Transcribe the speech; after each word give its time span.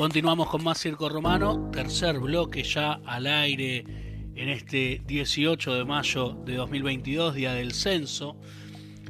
Continuamos 0.00 0.48
con 0.48 0.64
más 0.64 0.80
Circo 0.80 1.10
Romano, 1.10 1.68
tercer 1.70 2.20
bloque 2.20 2.62
ya 2.62 3.02
al 3.04 3.26
aire 3.26 3.84
en 4.34 4.48
este 4.48 5.02
18 5.06 5.74
de 5.74 5.84
mayo 5.84 6.38
de 6.46 6.54
2022, 6.54 7.34
día 7.34 7.52
del 7.52 7.72
censo, 7.72 8.34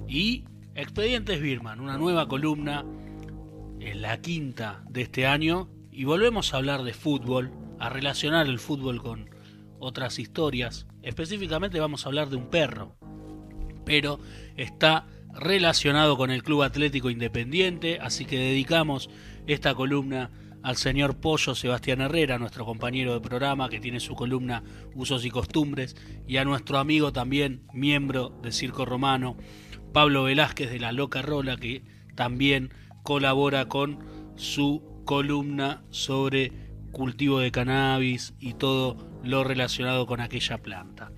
y 0.08 0.42
Expedientes 0.74 1.40
Birman, 1.40 1.78
una 1.78 1.96
nueva 1.96 2.26
columna 2.26 2.84
en 3.78 4.02
la 4.02 4.20
quinta 4.20 4.82
de 4.88 5.02
este 5.02 5.28
año, 5.28 5.70
y 5.92 6.02
volvemos 6.02 6.52
a 6.52 6.56
hablar 6.56 6.82
de 6.82 6.92
fútbol, 6.92 7.52
a 7.78 7.88
relacionar 7.88 8.48
el 8.48 8.58
fútbol 8.58 9.00
con 9.00 9.30
otras 9.78 10.18
historias. 10.18 10.88
Específicamente 11.02 11.78
vamos 11.78 12.04
a 12.04 12.08
hablar 12.08 12.30
de 12.30 12.36
un 12.36 12.50
perro, 12.50 12.96
pero 13.84 14.18
está 14.56 15.06
relacionado 15.32 16.16
con 16.16 16.32
el 16.32 16.42
Club 16.42 16.64
Atlético 16.64 17.10
Independiente, 17.10 18.00
así 18.00 18.24
que 18.24 18.38
dedicamos 18.38 19.08
esta 19.46 19.72
columna 19.76 20.32
al 20.62 20.76
señor 20.76 21.20
Pollo 21.20 21.54
Sebastián 21.54 22.00
Herrera, 22.00 22.38
nuestro 22.38 22.64
compañero 22.64 23.14
de 23.14 23.20
programa 23.20 23.68
que 23.68 23.80
tiene 23.80 24.00
su 24.00 24.14
columna 24.14 24.62
Usos 24.94 25.24
y 25.24 25.30
Costumbres, 25.30 25.96
y 26.26 26.36
a 26.36 26.44
nuestro 26.44 26.78
amigo 26.78 27.12
también, 27.12 27.62
miembro 27.72 28.30
de 28.42 28.52
Circo 28.52 28.84
Romano, 28.84 29.36
Pablo 29.92 30.24
Velázquez 30.24 30.70
de 30.70 30.78
la 30.78 30.92
Loca 30.92 31.22
Rola, 31.22 31.56
que 31.56 31.82
también 32.14 32.72
colabora 33.02 33.66
con 33.66 33.98
su 34.36 34.82
columna 35.04 35.82
sobre 35.90 36.52
cultivo 36.92 37.38
de 37.38 37.50
cannabis 37.50 38.34
y 38.38 38.54
todo 38.54 38.96
lo 39.24 39.44
relacionado 39.44 40.06
con 40.06 40.20
aquella 40.20 40.58
planta. 40.58 41.12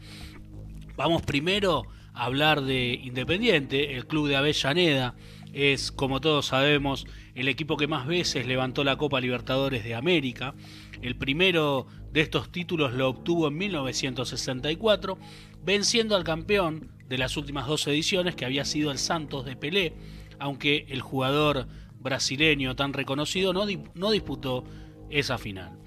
Vamos 0.97 1.23
primero 1.23 1.85
a 2.15 2.25
hablar 2.27 2.63
de 2.63 3.01
Independiente, 3.03 3.97
el 3.97 4.07
club 4.07 4.29
de 4.29 4.37
Avellaneda 4.37 5.15
es, 5.53 5.93
como 5.93 6.21
todos 6.21 6.47
sabemos, 6.47 7.07
el 7.35 7.49
equipo 7.49 7.77
que 7.77 7.87
más 7.87 8.07
veces 8.07 8.47
levantó 8.47 8.85
la 8.85 8.97
Copa 8.97 9.21
Libertadores 9.21 9.85
de 9.85 9.95
América. 9.95 10.55
El 11.03 11.17
primero 11.17 11.87
de 12.13 12.21
estos 12.21 12.51
títulos 12.51 12.93
lo 12.93 13.09
obtuvo 13.09 13.49
en 13.49 13.59
1964, 13.59 15.19
venciendo 15.65 16.17
al 16.17 16.25
campeón 16.25 16.91
de 17.09 17.19
las 17.19 17.37
últimas 17.37 17.67
dos 17.67 17.87
ediciones, 17.87 18.35
que 18.35 18.45
había 18.45 18.65
sido 18.65 18.91
el 18.91 18.99
Santos 18.99 19.45
de 19.45 19.57
Pelé, 19.57 19.95
aunque 20.39 20.87
el 20.89 21.01
jugador 21.01 21.67
brasileño 22.01 22.75
tan 22.75 22.93
reconocido 22.93 23.53
no, 23.53 23.67
no 23.95 24.11
disputó 24.11 24.65
esa 25.11 25.39
final. 25.39 25.79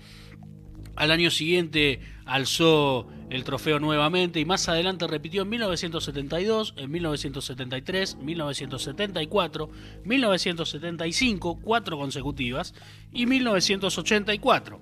Al 0.96 1.12
año 1.12 1.30
siguiente 1.30 2.00
alzó 2.26 3.08
el 3.30 3.44
trofeo 3.44 3.80
nuevamente 3.80 4.40
y 4.40 4.46
más 4.46 4.70
adelante 4.70 5.08
repitió 5.08 5.44
en 5.44 5.50
1972, 5.50 6.74
en 6.78 6.92
1973, 6.92 8.18
1974, 8.18 9.70
1975, 10.04 11.60
cuatro 11.62 11.98
consecutivas, 11.98 12.74
y 13.12 13.26
1984. 13.26 14.80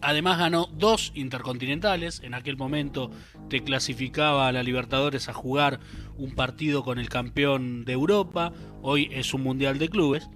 Además 0.00 0.38
ganó 0.38 0.68
dos 0.72 1.10
intercontinentales, 1.16 2.20
en 2.22 2.34
aquel 2.34 2.56
momento 2.56 3.10
te 3.48 3.64
clasificaba 3.64 4.46
a 4.46 4.52
la 4.52 4.62
Libertadores 4.62 5.28
a 5.28 5.32
jugar 5.32 5.80
un 6.16 6.36
partido 6.36 6.84
con 6.84 7.00
el 7.00 7.08
campeón 7.08 7.84
de 7.84 7.94
Europa, 7.94 8.52
hoy 8.80 9.08
es 9.10 9.34
un 9.34 9.42
Mundial 9.42 9.78
de 9.78 9.88
Clubes, 9.88 10.30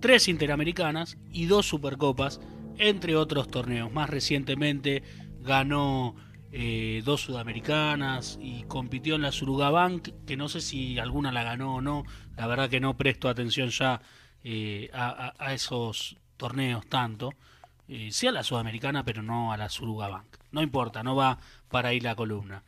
tres 0.00 0.28
Interamericanas 0.28 1.18
y 1.30 1.44
dos 1.44 1.66
Supercopas, 1.66 2.40
entre 2.78 3.14
otros 3.14 3.48
torneos. 3.48 3.92
Más 3.92 4.08
recientemente 4.08 5.02
ganó 5.40 6.16
eh, 6.54 7.00
dos 7.02 7.22
sudamericanas 7.22 8.38
y 8.38 8.64
compitió 8.64 9.14
en 9.14 9.22
la 9.22 9.32
Surugabank, 9.32 10.10
que 10.26 10.36
no 10.36 10.50
sé 10.50 10.60
si 10.60 10.98
alguna 10.98 11.32
la 11.32 11.42
ganó 11.44 11.76
o 11.76 11.80
no, 11.80 12.04
la 12.36 12.46
verdad 12.46 12.68
que 12.68 12.78
no 12.78 12.98
presto 12.98 13.30
atención 13.30 13.70
ya 13.70 14.02
eh, 14.44 14.90
a, 14.92 15.54
esos 15.54 16.18
torneos 16.36 16.86
tanto, 16.86 17.32
eh, 17.88 18.10
sí 18.12 18.26
a 18.26 18.32
la 18.32 18.42
sudamericana, 18.42 19.02
pero 19.02 19.22
no 19.22 19.50
a 19.50 19.56
la 19.56 19.70
Surugabank. 19.70 20.26
No 20.50 20.60
importa, 20.60 21.02
no 21.02 21.16
va 21.16 21.38
para 21.70 21.88
ahí 21.88 22.00
la 22.00 22.14
columna. 22.14 22.64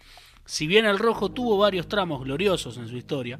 Si 0.46 0.66
bien 0.66 0.86
el 0.86 0.98
rojo 0.98 1.30
tuvo 1.30 1.58
varios 1.58 1.86
tramos 1.86 2.24
gloriosos 2.24 2.78
en 2.78 2.88
su 2.88 2.96
historia, 2.96 3.38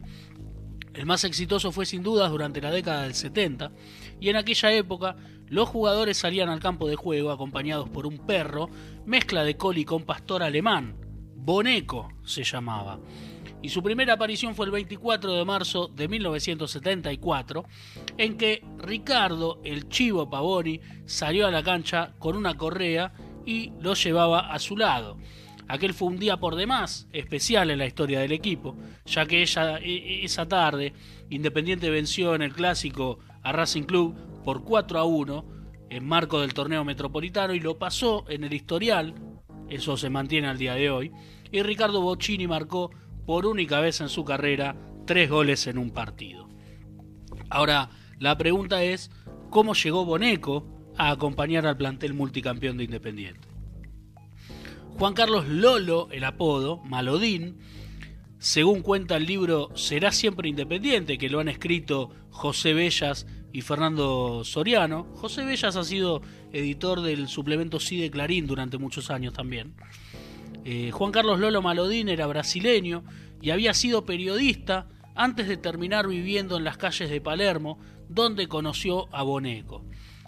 el 0.93 1.07
más 1.07 1.25
exitoso 1.25 1.73
fue 1.73 1.87
sin 1.87 2.03
dudas 2.03 2.31
durante 2.31 2.61
la 2.61 2.71
década 2.71 3.05
del 3.05 3.15
70, 3.15 3.73
y 4.21 4.29
en 4.29 4.37
aquella 4.37 4.73
época 4.73 5.17
los 5.49 5.69
jugadores 5.69 6.19
salían 6.19 6.49
al 6.49 6.61
campo 6.61 6.89
de 6.89 6.97
juego 6.97 7.31
acompañados 7.31 7.89
por 7.89 8.07
un 8.07 8.19
perro, 8.19 8.69
mezcla 9.05 9.45
de 9.45 9.57
coli 9.57 9.85
con 9.85 10.05
pastor 10.05 10.43
alemán. 10.43 10.97
Boneco 11.37 12.09
se 12.25 12.45
llamaba. 12.45 12.99
Y 13.61 13.71
su 13.71 13.83
primera 13.83 14.15
aparición 14.15 14.55
fue 14.55 14.67
el 14.67 14.73
24 14.73 15.33
de 15.33 15.45
marzo 15.45 15.89
de 15.89 16.07
1974, 16.09 17.65
en 18.19 18.37
que 18.37 18.63
Ricardo, 18.79 19.61
el 19.65 19.89
chivo 19.89 20.29
Pavoni, 20.29 20.81
salió 21.07 21.47
a 21.47 21.51
la 21.51 21.63
cancha 21.63 22.13
con 22.19 22.37
una 22.37 22.57
correa 22.57 23.13
y 23.47 23.73
lo 23.81 23.95
llevaba 23.95 24.53
a 24.53 24.59
su 24.59 24.77
lado. 24.77 25.17
Aquel 25.67 25.95
fue 25.95 26.09
un 26.09 26.19
día 26.19 26.37
por 26.37 26.57
demás 26.57 27.09
especial 27.13 27.71
en 27.71 27.79
la 27.79 27.87
historia 27.87 28.21
del 28.21 28.33
equipo, 28.33 28.77
ya 29.07 29.25
que 29.25 29.41
ella, 29.41 29.79
e, 29.79 29.93
e, 29.95 30.25
esa 30.25 30.47
tarde 30.47 30.93
Independiente 31.31 31.89
venció 31.89 32.35
en 32.35 32.43
el 32.43 32.53
clásico 32.53 33.19
a 33.43 33.53
Racing 33.53 33.85
Club 33.85 34.15
por 34.45 34.65
4 34.65 34.99
a 34.99 35.05
1 35.05 35.45
en 35.91 36.07
marco 36.07 36.41
del 36.41 36.55
torneo 36.55 36.85
metropolitano 36.85 37.55
y 37.55 37.61
lo 37.61 37.79
pasó 37.79 38.25
en 38.29 38.45
el 38.45 38.53
historial, 38.53 39.15
eso 39.69 39.97
se 39.97 40.11
mantiene 40.11 40.49
al 40.49 40.59
día 40.59 40.75
de 40.75 40.91
hoy, 40.91 41.13
y 41.51 41.63
Ricardo 41.63 42.01
Bocchini 42.01 42.47
marcó 42.47 42.91
por 43.27 43.47
única 43.47 43.81
vez 43.81 44.01
en 44.01 44.09
su 44.09 44.25
carrera 44.25 44.77
tres 45.07 45.31
goles 45.31 45.67
en 45.67 45.79
un 45.79 45.91
partido. 45.91 46.49
Ahora, 47.49 47.91
la 48.19 48.37
pregunta 48.37 48.83
es, 48.83 49.11
¿cómo 49.51 49.75
llegó 49.75 50.05
Boneco 50.05 50.67
a 50.97 51.11
acompañar 51.11 51.67
al 51.67 51.77
plantel 51.77 52.15
multicampeón 52.15 52.77
de 52.77 52.85
Independiente? 52.85 53.49
Juan 54.99 55.15
Carlos 55.15 55.49
Lolo, 55.49 56.09
el 56.13 56.25
apodo, 56.25 56.79
Malodín, 56.85 57.59
según 58.39 58.83
cuenta 58.83 59.17
el 59.17 59.27
libro 59.27 59.71
Será 59.75 60.13
siempre 60.13 60.49
independiente, 60.49 61.19
que 61.19 61.31
lo 61.31 61.41
han 61.41 61.49
escrito 61.49 62.11
José 62.31 62.75
Bellas 62.75 63.27
y 63.55 63.63
Fernando 63.63 64.43
Soriano. 64.43 65.07
José 65.15 65.45
Bellas 65.45 65.77
ha 65.77 65.85
sido 65.85 66.23
editor 66.53 67.03
del 67.03 67.29
suplemento 67.29 67.79
Sí 67.79 68.01
de 68.01 68.11
Clarín 68.11 68.49
durante 68.49 68.79
muchos 68.79 69.11
años 69.11 69.33
también. 69.33 69.75
Eh, 70.65 70.91
Juan 70.91 71.13
Carlos 71.13 71.39
Lolo 71.39 71.63
Malodín 71.63 72.09
era 72.09 72.27
brasileño 72.27 73.05
y 73.41 73.51
había 73.51 73.73
sido 73.73 74.05
periodista 74.05 74.89
antes 75.15 75.47
de 75.47 75.57
terminar 75.57 76.09
viviendo 76.09 76.57
en 76.57 76.65
las 76.65 76.79
calles 76.79 77.09
de 77.09 77.21
Palermo, 77.21 77.79
donde 78.09 78.49
conoció 78.49 79.07
a 79.15 79.23
Boneco. 79.23 79.85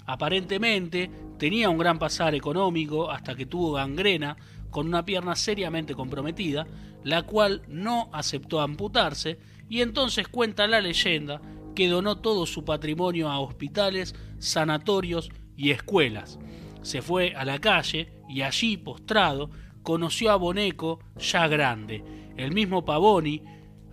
Aparentemente 0.07 1.11
tenía 1.37 1.69
un 1.69 1.79
gran 1.79 1.99
pasar 1.99 2.37
económico 2.37 3.11
hasta 3.11 3.35
que 3.35 3.45
tuvo 3.45 3.73
gangrena 3.73 4.37
con 4.71 4.87
una 4.87 5.05
pierna 5.05 5.35
seriamente 5.35 5.97
comprometida, 5.97 6.65
la 7.03 7.25
cual 7.25 7.63
no 7.67 8.09
aceptó 8.13 8.61
amputarse, 8.61 9.41
y 9.69 9.81
entonces 9.81 10.29
cuenta 10.29 10.69
la 10.69 10.81
leyenda 10.81 11.41
que 11.77 11.87
donó 11.87 12.19
todo 12.19 12.47
su 12.47 12.65
patrimonio 12.65 13.29
a 13.31 13.39
hospitales, 13.39 14.17
sanatorios 14.41 15.31
y 15.57 15.71
escuelas. 15.71 16.41
Se 16.83 17.03
fue 17.03 17.35
a 17.37 17.45
la 17.45 17.61
calle 17.61 18.13
y 18.29 18.43
allí, 18.43 18.77
postrado, 18.77 19.51
conoció 19.85 20.33
a 20.33 20.37
Boneco 20.37 20.99
ya 21.17 21.47
grande. 21.47 22.03
El 22.37 22.53
mismo 22.53 22.85
Pavoni 22.85 23.43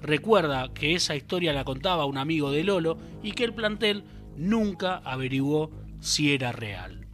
recuerda 0.01 0.73
que 0.73 0.95
esa 0.95 1.15
historia 1.15 1.53
la 1.53 1.63
contaba 1.63 2.05
un 2.05 2.17
amigo 2.17 2.51
de 2.51 2.63
Lolo 2.63 2.97
y 3.21 3.33
que 3.33 3.43
el 3.43 3.53
plantel 3.53 4.03
nunca 4.35 4.97
averiguó 4.97 5.69
si 5.99 6.33
era 6.33 6.51
real. 6.51 7.05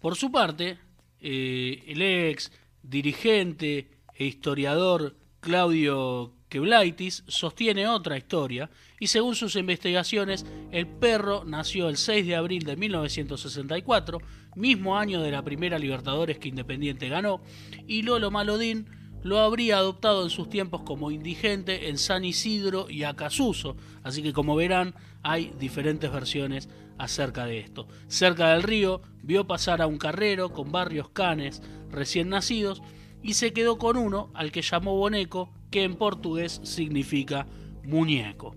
Por 0.00 0.16
su 0.16 0.30
parte, 0.30 0.78
eh, 1.20 1.84
el 1.86 2.02
ex 2.02 2.52
dirigente 2.82 3.88
e 4.14 4.24
historiador 4.24 5.16
Claudio 5.40 6.34
Queblaitis 6.48 7.24
sostiene 7.28 7.88
otra 7.88 8.18
historia 8.18 8.70
y 9.02 9.08
según 9.08 9.34
sus 9.34 9.56
investigaciones, 9.56 10.46
el 10.70 10.86
perro 10.86 11.42
nació 11.44 11.88
el 11.88 11.96
6 11.96 12.24
de 12.24 12.36
abril 12.36 12.62
de 12.62 12.76
1964, 12.76 14.20
mismo 14.54 14.96
año 14.96 15.20
de 15.20 15.32
la 15.32 15.42
primera 15.42 15.76
Libertadores 15.76 16.38
que 16.38 16.50
Independiente 16.50 17.08
ganó, 17.08 17.40
y 17.88 18.02
Lolo 18.02 18.30
Malodín 18.30 18.86
lo 19.24 19.40
habría 19.40 19.78
adoptado 19.78 20.22
en 20.22 20.30
sus 20.30 20.48
tiempos 20.48 20.82
como 20.82 21.10
indigente 21.10 21.88
en 21.88 21.98
San 21.98 22.24
Isidro 22.24 22.88
y 22.88 23.02
Acasuso, 23.02 23.76
así 24.04 24.22
que 24.22 24.32
como 24.32 24.54
verán 24.54 24.94
hay 25.24 25.52
diferentes 25.58 26.12
versiones 26.12 26.68
acerca 26.96 27.44
de 27.44 27.58
esto. 27.58 27.88
Cerca 28.06 28.52
del 28.52 28.62
río 28.62 29.02
vio 29.24 29.48
pasar 29.48 29.82
a 29.82 29.88
un 29.88 29.98
carrero 29.98 30.52
con 30.52 30.70
barrios 30.70 31.08
canes 31.08 31.60
recién 31.90 32.28
nacidos 32.28 32.82
y 33.20 33.34
se 33.34 33.52
quedó 33.52 33.78
con 33.78 33.96
uno 33.96 34.30
al 34.32 34.52
que 34.52 34.62
llamó 34.62 34.96
Boneco 34.96 35.52
que 35.72 35.82
en 35.82 35.96
portugués 35.96 36.60
significa 36.62 37.48
muñeco. 37.82 38.54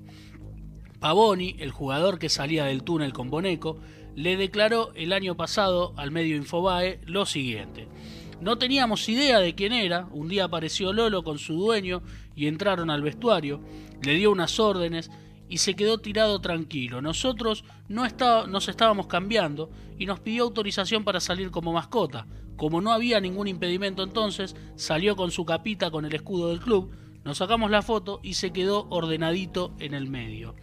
Pavoni, 1.05 1.55
el 1.59 1.69
jugador 1.69 2.17
que 2.17 2.29
salía 2.29 2.65
del 2.65 2.81
túnel 2.81 3.13
con 3.13 3.29
Boneco, 3.29 3.77
le 4.15 4.37
declaró 4.37 4.91
el 4.95 5.13
año 5.13 5.37
pasado 5.37 5.93
al 5.97 6.09
medio 6.09 6.35
Infobae 6.35 6.99
lo 7.05 7.27
siguiente. 7.27 7.87
No 8.41 8.57
teníamos 8.57 9.07
idea 9.07 9.39
de 9.39 9.53
quién 9.53 9.71
era, 9.71 10.07
un 10.09 10.29
día 10.29 10.45
apareció 10.45 10.93
Lolo 10.93 11.23
con 11.23 11.37
su 11.37 11.53
dueño 11.53 12.01
y 12.35 12.47
entraron 12.47 12.89
al 12.89 13.03
vestuario, 13.03 13.61
le 14.01 14.15
dio 14.15 14.31
unas 14.31 14.59
órdenes 14.59 15.11
y 15.47 15.59
se 15.59 15.75
quedó 15.75 15.99
tirado 15.99 16.41
tranquilo. 16.41 17.03
Nosotros 17.03 17.65
no 17.87 18.07
nos 18.47 18.67
estábamos 18.67 19.05
cambiando 19.05 19.69
y 19.99 20.07
nos 20.07 20.21
pidió 20.21 20.41
autorización 20.41 21.03
para 21.03 21.19
salir 21.19 21.51
como 21.51 21.71
mascota. 21.71 22.25
Como 22.57 22.81
no 22.81 22.91
había 22.91 23.19
ningún 23.19 23.47
impedimento 23.47 24.01
entonces, 24.01 24.55
salió 24.75 25.15
con 25.15 25.29
su 25.29 25.45
capita 25.45 25.91
con 25.91 26.05
el 26.05 26.15
escudo 26.15 26.49
del 26.49 26.61
club, 26.61 26.89
nos 27.23 27.37
sacamos 27.37 27.69
la 27.69 27.83
foto 27.83 28.21
y 28.23 28.33
se 28.33 28.51
quedó 28.51 28.87
ordenadito 28.89 29.75
en 29.77 29.93
el 29.93 30.07
medio. 30.07 30.55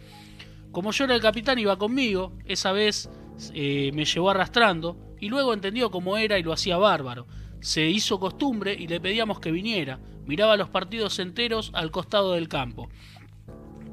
Como 0.73 0.91
yo 0.91 1.05
era 1.05 1.13
el 1.13 1.21
capitán 1.21 1.59
iba 1.59 1.77
conmigo, 1.77 2.33
esa 2.45 2.71
vez 2.71 3.07
eh, 3.53 3.91
me 3.93 4.05
llevó 4.05 4.31
arrastrando 4.31 4.97
y 5.19 5.29
luego 5.29 5.53
entendió 5.53 5.91
cómo 5.91 6.17
era 6.17 6.39
y 6.39 6.43
lo 6.43 6.51
hacía 6.51 6.77
bárbaro. 6.77 7.27
Se 7.61 7.87
hizo 7.87 8.19
costumbre 8.19 8.73
y 8.73 8.87
le 8.87 8.99
pedíamos 8.99 9.39
que 9.39 9.51
viniera. 9.51 9.99
Miraba 10.25 10.57
los 10.57 10.69
partidos 10.69 11.19
enteros 11.19 11.69
al 11.75 11.91
costado 11.91 12.33
del 12.33 12.49
campo. 12.49 12.89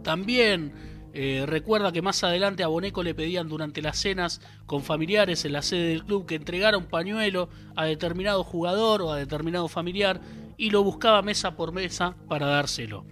También 0.02 0.72
eh, 1.12 1.44
recuerda 1.46 1.92
que 1.92 2.00
más 2.00 2.24
adelante 2.24 2.62
a 2.62 2.68
Boneco 2.68 3.02
le 3.02 3.14
pedían 3.14 3.50
durante 3.50 3.82
las 3.82 3.98
cenas 3.98 4.40
con 4.64 4.82
familiares 4.82 5.44
en 5.44 5.52
la 5.52 5.60
sede 5.60 5.88
del 5.88 6.04
club 6.04 6.24
que 6.24 6.36
entregara 6.36 6.78
un 6.78 6.86
pañuelo 6.86 7.50
a 7.76 7.84
determinado 7.84 8.42
jugador 8.42 9.02
o 9.02 9.12
a 9.12 9.18
determinado 9.18 9.68
familiar 9.68 10.22
y 10.56 10.70
lo 10.70 10.82
buscaba 10.82 11.20
mesa 11.20 11.56
por 11.56 11.72
mesa 11.72 12.16
para 12.26 12.46
dárselo. 12.46 13.04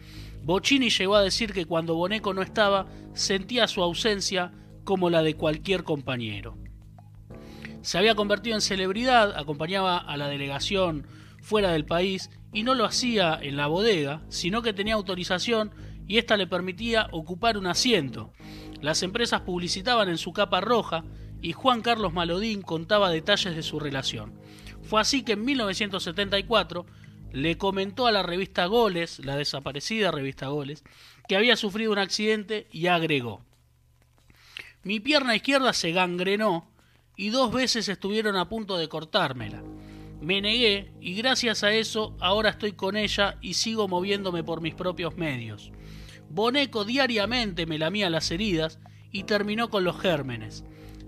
Bocini 0.48 0.88
llegó 0.88 1.14
a 1.14 1.22
decir 1.22 1.52
que 1.52 1.66
cuando 1.66 1.94
Boneco 1.94 2.32
no 2.32 2.40
estaba 2.40 2.86
sentía 3.12 3.68
su 3.68 3.82
ausencia 3.82 4.50
como 4.82 5.10
la 5.10 5.22
de 5.22 5.34
cualquier 5.34 5.84
compañero. 5.84 6.56
Se 7.82 7.98
había 7.98 8.14
convertido 8.14 8.54
en 8.56 8.62
celebridad, 8.62 9.36
acompañaba 9.36 9.98
a 9.98 10.16
la 10.16 10.26
delegación 10.28 11.06
fuera 11.42 11.70
del 11.72 11.84
país 11.84 12.30
y 12.50 12.62
no 12.62 12.74
lo 12.74 12.86
hacía 12.86 13.38
en 13.42 13.58
la 13.58 13.66
bodega, 13.66 14.22
sino 14.30 14.62
que 14.62 14.72
tenía 14.72 14.94
autorización 14.94 15.70
y 16.06 16.16
esta 16.16 16.38
le 16.38 16.46
permitía 16.46 17.08
ocupar 17.12 17.58
un 17.58 17.66
asiento. 17.66 18.32
Las 18.80 19.02
empresas 19.02 19.42
publicitaban 19.42 20.08
en 20.08 20.16
su 20.16 20.32
capa 20.32 20.62
roja 20.62 21.04
y 21.42 21.52
Juan 21.52 21.82
Carlos 21.82 22.14
Malodín 22.14 22.62
contaba 22.62 23.10
detalles 23.10 23.54
de 23.54 23.62
su 23.62 23.78
relación. 23.80 24.40
Fue 24.80 24.98
así 24.98 25.24
que 25.24 25.32
en 25.32 25.44
1974 25.44 26.86
le 27.32 27.58
comentó 27.58 28.06
a 28.06 28.12
la 28.12 28.22
revista 28.22 28.66
Goles, 28.66 29.18
la 29.24 29.36
desaparecida 29.36 30.10
revista 30.10 30.48
Goles, 30.48 30.84
que 31.28 31.36
había 31.36 31.56
sufrido 31.56 31.92
un 31.92 31.98
accidente 31.98 32.66
y 32.72 32.86
agregó, 32.86 33.44
mi 34.82 35.00
pierna 35.00 35.36
izquierda 35.36 35.72
se 35.72 35.92
gangrenó 35.92 36.70
y 37.16 37.30
dos 37.30 37.52
veces 37.52 37.88
estuvieron 37.88 38.36
a 38.36 38.48
punto 38.48 38.78
de 38.78 38.88
cortármela. 38.88 39.62
Me 40.20 40.40
negué 40.40 40.92
y 41.00 41.14
gracias 41.14 41.62
a 41.64 41.72
eso 41.72 42.16
ahora 42.20 42.50
estoy 42.50 42.72
con 42.72 42.96
ella 42.96 43.36
y 43.40 43.54
sigo 43.54 43.88
moviéndome 43.88 44.44
por 44.44 44.60
mis 44.60 44.74
propios 44.74 45.16
medios. 45.16 45.72
Boneco 46.30 46.84
diariamente 46.84 47.66
me 47.66 47.78
lamía 47.78 48.08
las 48.08 48.30
heridas 48.30 48.78
y 49.10 49.24
terminó 49.24 49.68
con 49.68 49.84
los 49.84 50.00
gérmenes. 50.00 50.64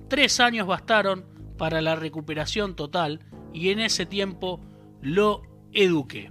Tres 0.09 0.41
años 0.41 0.67
bastaron 0.67 1.25
para 1.57 1.81
la 1.81 1.95
recuperación 1.95 2.75
total 2.75 3.21
y 3.53 3.71
en 3.71 3.81
ese 3.81 4.05
tiempo 4.05 4.61
lo 5.01 5.43
eduqué. 5.73 6.31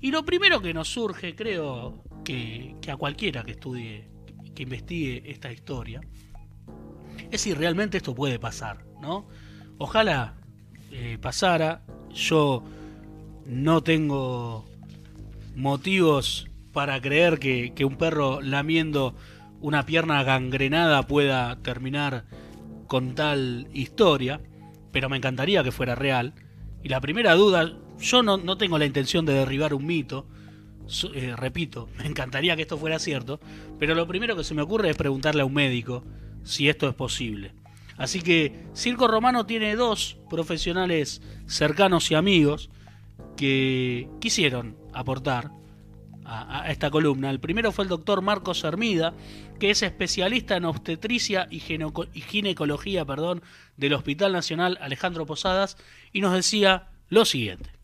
Y 0.00 0.10
lo 0.10 0.24
primero 0.24 0.60
que 0.60 0.74
nos 0.74 0.88
surge, 0.88 1.34
creo 1.34 2.02
que, 2.24 2.76
a 2.90 2.96
cualquiera 2.96 3.44
que 3.44 3.52
estudie, 3.52 4.08
que 4.54 4.64
investigue 4.64 5.22
esta 5.30 5.52
historia, 5.52 6.00
es 7.30 7.40
si 7.40 7.54
realmente 7.54 7.98
esto 7.98 8.14
puede 8.14 8.38
pasar, 8.38 8.84
¿no? 9.00 9.28
Ojalá 9.78 10.34
eh, 10.90 11.18
pasara. 11.20 11.82
Yo 12.12 12.62
no 13.46 13.82
tengo 13.82 14.66
motivos 15.54 16.46
para 16.72 17.00
creer 17.00 17.38
que, 17.38 17.84
un 17.84 17.96
perro 17.96 18.40
lamiendo 18.40 19.14
una 19.60 19.84
pierna 19.86 20.22
gangrenada 20.24 21.06
pueda 21.06 21.56
terminar 21.62 22.24
con 22.86 23.14
tal 23.14 23.68
historia, 23.72 24.40
pero 24.90 25.08
me 25.08 25.16
encantaría 25.16 25.62
que 25.62 25.72
fuera 25.72 25.94
real. 25.94 26.34
Y 26.82 26.88
la 26.88 27.00
primera 27.00 27.34
duda, 27.34 27.72
yo 28.02 28.22
no, 28.22 28.58
tengo 28.58 28.78
la 28.78 28.84
intención 28.84 29.24
de 29.24 29.34
derribar 29.34 29.72
un 29.74 29.86
mito, 29.86 30.26
eh, 31.14 31.34
repito, 31.36 31.88
me 31.98 32.06
encantaría 32.06 32.56
que 32.56 32.62
esto 32.62 32.76
fuera 32.76 32.98
cierto, 32.98 33.40
pero 33.78 33.94
lo 33.94 34.06
primero 34.06 34.36
que 34.36 34.44
se 34.44 34.54
me 34.54 34.62
ocurre 34.62 34.90
es 34.90 34.96
preguntarle 34.96 35.42
a 35.42 35.46
un 35.46 35.54
médico 35.54 36.04
si 36.42 36.68
esto 36.68 36.88
es 36.88 36.94
posible. 36.94 37.54
Así 37.96 38.20
que 38.20 38.66
Circo 38.74 39.06
Romano 39.06 39.46
tiene 39.46 39.76
dos 39.76 40.16
profesionales 40.28 41.22
cercanos 41.46 42.10
y 42.10 42.14
amigos 42.14 42.70
que 43.36 44.08
quisieron 44.20 44.76
aportar 44.92 45.50
a, 46.24 46.70
esta 46.70 46.90
columna. 46.90 47.30
El 47.30 47.38
primero 47.38 47.70
fue 47.70 47.84
el 47.84 47.88
doctor 47.88 48.22
Marcos 48.22 48.64
Hermida, 48.64 49.14
que 49.60 49.70
es 49.70 49.82
especialista 49.82 50.56
en 50.56 50.64
obstetricia 50.64 51.46
y, 51.50 51.60
ginecología 51.60 53.04
perdón, 53.04 53.42
del 53.76 53.94
Hospital 53.94 54.32
Nacional 54.32 54.78
Alejandro 54.80 55.26
Posadas, 55.26 55.76
y 56.12 56.20
nos 56.20 56.32
decía 56.32 56.88
lo 57.08 57.24
siguiente. 57.24 57.81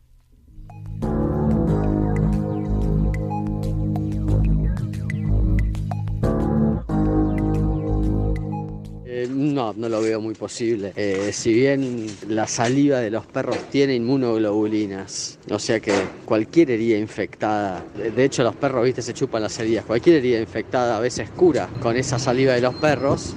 No, 9.27 9.73
no 9.75 9.89
lo 9.89 10.01
veo 10.01 10.21
muy 10.21 10.35
posible. 10.35 10.93
Eh, 10.95 11.31
si 11.33 11.53
bien 11.53 12.05
la 12.27 12.47
saliva 12.47 12.99
de 12.99 13.11
los 13.11 13.25
perros 13.25 13.57
tiene 13.71 13.95
inmunoglobulinas, 13.95 15.39
o 15.49 15.59
sea 15.59 15.79
que 15.79 15.93
cualquier 16.25 16.71
herida 16.71 16.97
infectada, 16.97 17.83
de 17.95 18.23
hecho 18.23 18.43
los 18.43 18.55
perros, 18.55 18.85
viste, 18.85 19.01
se 19.01 19.13
chupan 19.13 19.41
las 19.41 19.57
heridas, 19.59 19.85
cualquier 19.85 20.17
herida 20.17 20.39
infectada 20.39 20.97
a 20.97 20.99
veces 20.99 21.29
cura 21.29 21.69
con 21.81 21.97
esa 21.97 22.19
saliva 22.19 22.53
de 22.53 22.61
los 22.61 22.75
perros, 22.75 23.33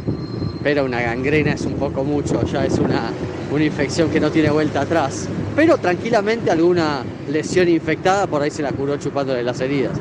pero 0.62 0.84
una 0.84 1.00
gangrena 1.00 1.52
es 1.52 1.62
un 1.62 1.74
poco 1.74 2.04
mucho, 2.04 2.44
ya 2.44 2.64
es 2.64 2.78
una, 2.78 3.10
una 3.50 3.64
infección 3.64 4.10
que 4.10 4.20
no 4.20 4.30
tiene 4.30 4.50
vuelta 4.50 4.82
atrás. 4.82 5.28
Pero 5.56 5.76
tranquilamente 5.76 6.50
alguna 6.50 7.04
lesión 7.28 7.68
infectada 7.68 8.26
por 8.26 8.42
ahí 8.42 8.50
se 8.50 8.62
la 8.62 8.72
curó 8.72 8.96
chupándole 8.96 9.42
las 9.42 9.60
heridas. 9.60 9.98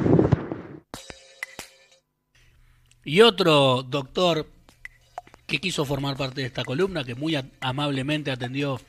Y 3.03 3.21
otro 3.21 3.83
doctor 3.83 4.45
que 5.51 5.59
quiso 5.59 5.83
formar 5.83 6.15
parte 6.15 6.39
de 6.39 6.47
esta 6.47 6.63
columna, 6.63 7.03
que 7.03 7.13
muy 7.13 7.37
amablemente 7.59 8.31
atendió 8.31 8.79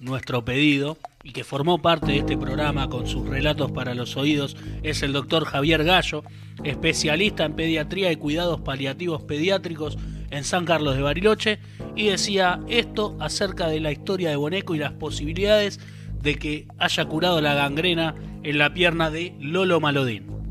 nuestro 0.00 0.46
pedido 0.46 0.96
y 1.22 1.32
que 1.32 1.44
formó 1.44 1.82
parte 1.82 2.12
de 2.12 2.18
este 2.20 2.38
programa 2.38 2.88
con 2.88 3.06
sus 3.06 3.28
relatos 3.28 3.70
para 3.70 3.94
los 3.94 4.16
oídos, 4.16 4.56
es 4.82 5.02
el 5.02 5.12
doctor 5.12 5.44
Javier 5.44 5.84
Gallo, 5.84 6.24
especialista 6.64 7.44
en 7.44 7.52
pediatría 7.52 8.10
y 8.10 8.16
cuidados 8.16 8.62
paliativos 8.62 9.24
pediátricos 9.24 9.98
en 10.30 10.44
San 10.44 10.64
Carlos 10.64 10.96
de 10.96 11.02
Bariloche, 11.02 11.58
y 11.94 12.06
decía 12.06 12.60
esto 12.66 13.14
acerca 13.20 13.68
de 13.68 13.80
la 13.80 13.92
historia 13.92 14.30
de 14.30 14.36
Boneco 14.36 14.74
y 14.74 14.78
las 14.78 14.92
posibilidades 14.92 15.80
de 16.22 16.36
que 16.36 16.66
haya 16.78 17.04
curado 17.04 17.42
la 17.42 17.52
gangrena 17.52 18.14
en 18.42 18.56
la 18.56 18.72
pierna 18.72 19.10
de 19.10 19.34
Lolo 19.38 19.80
Malodín. 19.80 20.45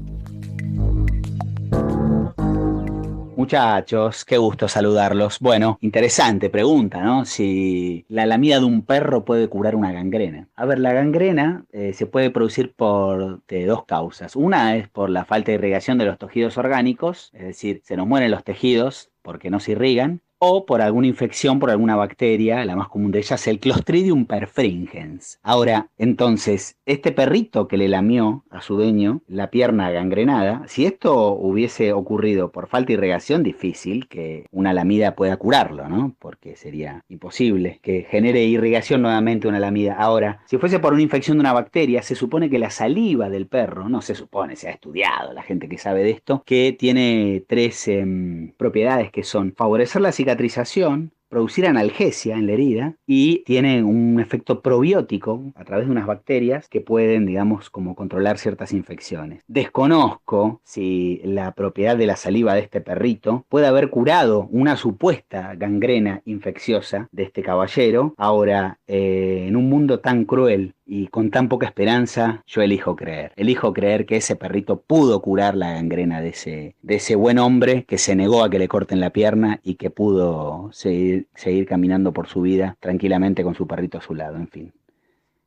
Muchachos, 3.46 4.26
qué 4.26 4.40
gusto 4.40 4.68
saludarlos. 4.68 5.40
Bueno, 5.40 5.78
interesante 5.82 6.50
pregunta, 6.50 7.04
¿no? 7.04 7.26
Si 7.26 8.04
la 8.10 8.26
lamida 8.26 8.58
de 8.58 8.66
un 8.66 8.82
perro 8.82 9.24
puede 9.24 9.48
curar 9.50 9.76
una 9.76 9.92
gangrena. 9.92 10.50
A 10.56 10.66
ver, 10.66 10.80
la 10.80 10.94
gangrena 10.94 11.64
eh, 11.72 11.94
se 11.94 12.08
puede 12.08 12.32
producir 12.32 12.74
por 12.74 13.44
dos 13.48 13.86
causas. 13.86 14.36
Una 14.36 14.76
es 14.78 14.90
por 14.90 15.12
la 15.12 15.26
falta 15.26 15.52
de 15.52 15.60
irrigación 15.60 16.00
de 16.00 16.06
los 16.06 16.18
tejidos 16.18 16.58
orgánicos, 16.58 17.30
es 17.36 17.46
decir, 17.46 17.82
se 17.84 17.96
nos 17.96 18.08
mueren 18.08 18.32
los 18.32 18.44
tejidos 18.44 19.12
porque 19.22 19.52
no 19.52 19.60
se 19.60 19.74
irrigan 19.74 20.22
o 20.48 20.66
por 20.66 20.82
alguna 20.82 21.08
infección 21.08 21.60
por 21.60 21.72
alguna 21.72 21.96
bacteria, 21.96 22.64
la 22.66 22.76
más 22.76 22.88
común 22.88 23.12
de 23.12 23.20
ellas, 23.20 23.48
el 23.48 23.60
Clostridium 23.60 24.26
perfringens. 24.26 25.40
Ahora, 25.42 25.90
entonces, 25.98 26.78
este 26.86 27.12
perrito 27.12 27.68
que 27.68 27.78
le 27.78 27.88
lamió 27.88 28.44
a 28.52 28.62
su 28.62 28.76
dueño 28.76 29.22
la 29.28 29.50
pierna 29.50 29.90
gangrenada, 29.90 30.64
si 30.68 30.86
esto 30.86 31.32
hubiese 31.32 31.94
ocurrido 31.94 32.52
por 32.52 32.68
falta 32.68 32.88
de 32.88 32.94
irrigación, 32.94 33.42
difícil 33.42 34.08
que 34.08 34.46
una 34.52 34.72
lamida 34.72 35.16
pueda 35.16 35.38
curarlo, 35.38 35.90
¿no? 35.90 36.16
Porque 36.20 36.56
sería 36.56 37.04
imposible 37.10 37.80
que 37.82 38.06
genere 38.08 38.44
irrigación 38.44 39.02
nuevamente 39.02 39.48
una 39.48 39.60
lamida. 39.60 39.96
Ahora, 39.96 40.42
si 40.46 40.60
fuese 40.60 40.78
por 40.78 40.94
una 40.94 41.02
infección 41.02 41.38
de 41.38 41.42
una 41.42 41.54
bacteria, 41.54 42.04
se 42.04 42.14
supone 42.14 42.52
que 42.52 42.60
la 42.60 42.70
saliva 42.70 43.30
del 43.30 43.48
perro, 43.48 43.90
no 43.90 44.02
se 44.02 44.14
supone, 44.14 44.56
se 44.56 44.68
ha 44.68 44.72
estudiado 44.72 45.34
la 45.34 45.42
gente 45.42 45.68
que 45.68 45.80
sabe 45.80 46.04
de 46.04 46.12
esto, 46.12 46.44
que 46.46 46.76
tiene 46.78 47.44
tres 47.48 47.88
em, 47.88 48.52
propiedades 48.58 49.12
que 49.12 49.24
son 49.24 49.54
favorecer 49.56 50.04
la 50.04 50.12
cicatrización, 50.36 51.12
producir 51.30 51.66
analgesia 51.66 52.36
en 52.36 52.48
la 52.48 52.54
herida 52.54 52.96
y 53.08 53.44
tiene 53.46 53.84
un 53.84 54.20
efecto 54.20 54.62
probiótico 54.62 55.52
a 55.56 55.64
través 55.66 55.86
de 55.86 55.92
unas 55.92 56.06
bacterias 56.06 56.70
que 56.70 56.82
pueden, 56.82 57.26
digamos, 57.26 57.70
como 57.70 57.96
controlar 57.96 58.38
ciertas 58.38 58.72
infecciones. 58.74 59.42
Desconozco 59.48 60.62
si 60.64 61.22
la 61.24 61.54
propiedad 61.54 61.98
de 61.98 62.06
la 62.06 62.16
saliva 62.16 62.54
de 62.54 62.62
este 62.62 62.80
perrito 62.80 63.46
puede 63.50 63.68
haber 63.68 63.90
curado 63.90 64.48
una 64.52 64.78
supuesta 64.78 65.56
gangrena 65.56 66.22
infecciosa 66.26 67.10
de 67.12 67.24
este 67.24 67.42
caballero. 67.42 68.14
Ahora, 68.18 68.80
eh, 68.88 69.46
en 69.48 69.56
un 69.56 69.70
mundo 69.70 70.00
tan 70.00 70.26
cruel 70.26 70.74
y 70.86 71.08
con 71.08 71.32
tan 71.32 71.50
poca 71.50 71.66
esperanza, 71.66 72.44
yo 72.48 72.62
elijo 72.62 72.96
creer. 72.96 73.34
Elijo 73.36 73.74
creer 73.74 74.06
que 74.06 74.18
ese 74.18 74.36
perrito 74.36 74.82
pudo 74.82 75.22
curar 75.22 75.56
la 75.56 75.74
gangrena 75.74 76.22
de 76.22 76.30
ese, 76.30 76.76
de 76.82 76.96
ese 76.96 77.16
buen 77.16 77.40
hombre 77.40 77.86
que 77.86 77.98
se 77.98 78.16
negó 78.16 78.44
a 78.44 78.50
que 78.50 78.60
le 78.60 78.68
corten 78.68 79.00
la 79.00 79.10
pierna 79.10 79.60
y 79.64 79.76
que 79.76 79.90
pudo 79.90 80.70
seguir, 80.72 81.28
seguir 81.36 81.66
caminando 81.66 82.14
por 82.14 82.28
su 82.28 82.42
vida 82.42 82.78
tranquilamente 82.80 83.44
con 83.44 83.56
su 83.56 83.68
perrito 83.68 83.98
a 83.98 84.02
su 84.02 84.14
lado, 84.16 84.38
en 84.38 84.48
fin 84.48 84.74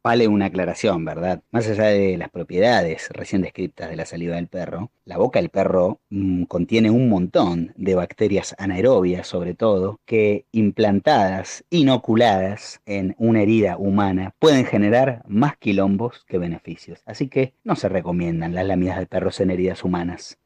vale 0.02 0.28
una 0.28 0.46
aclaración, 0.46 1.04
¿verdad? 1.04 1.42
Más 1.50 1.68
allá 1.68 1.84
de 1.84 2.16
las 2.16 2.30
propiedades 2.30 3.08
recién 3.10 3.42
descritas 3.42 3.90
de 3.90 3.96
la 3.96 4.06
saliva 4.06 4.36
del 4.36 4.48
perro, 4.48 4.90
la 5.04 5.18
boca 5.18 5.40
del 5.40 5.50
perro 5.50 6.00
mm, 6.10 6.44
contiene 6.44 6.90
un 6.90 7.08
montón 7.08 7.72
de 7.76 7.94
bacterias 7.94 8.54
anaerobias, 8.58 9.26
sobre 9.26 9.54
todo, 9.54 10.00
que 10.06 10.44
implantadas, 10.52 11.64
inoculadas 11.70 12.80
en 12.86 13.14
una 13.18 13.42
herida 13.42 13.76
humana, 13.76 14.34
pueden 14.38 14.64
generar 14.64 15.22
más 15.26 15.56
quilombos 15.56 16.24
que 16.26 16.38
beneficios. 16.38 17.00
Así 17.04 17.28
que 17.28 17.54
no 17.64 17.76
se 17.76 17.88
recomiendan 17.88 18.54
las 18.54 18.66
láminas 18.66 18.98
de 18.98 19.06
perros 19.06 19.40
en 19.40 19.50
heridas 19.50 19.84
humanas. 19.84 20.38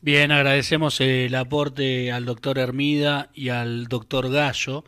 Bien, 0.00 0.32
agradecemos 0.32 1.00
el 1.00 1.32
aporte 1.36 2.10
al 2.10 2.24
doctor 2.24 2.58
Hermida 2.58 3.30
y 3.34 3.50
al 3.50 3.86
doctor 3.86 4.32
Gallo 4.32 4.84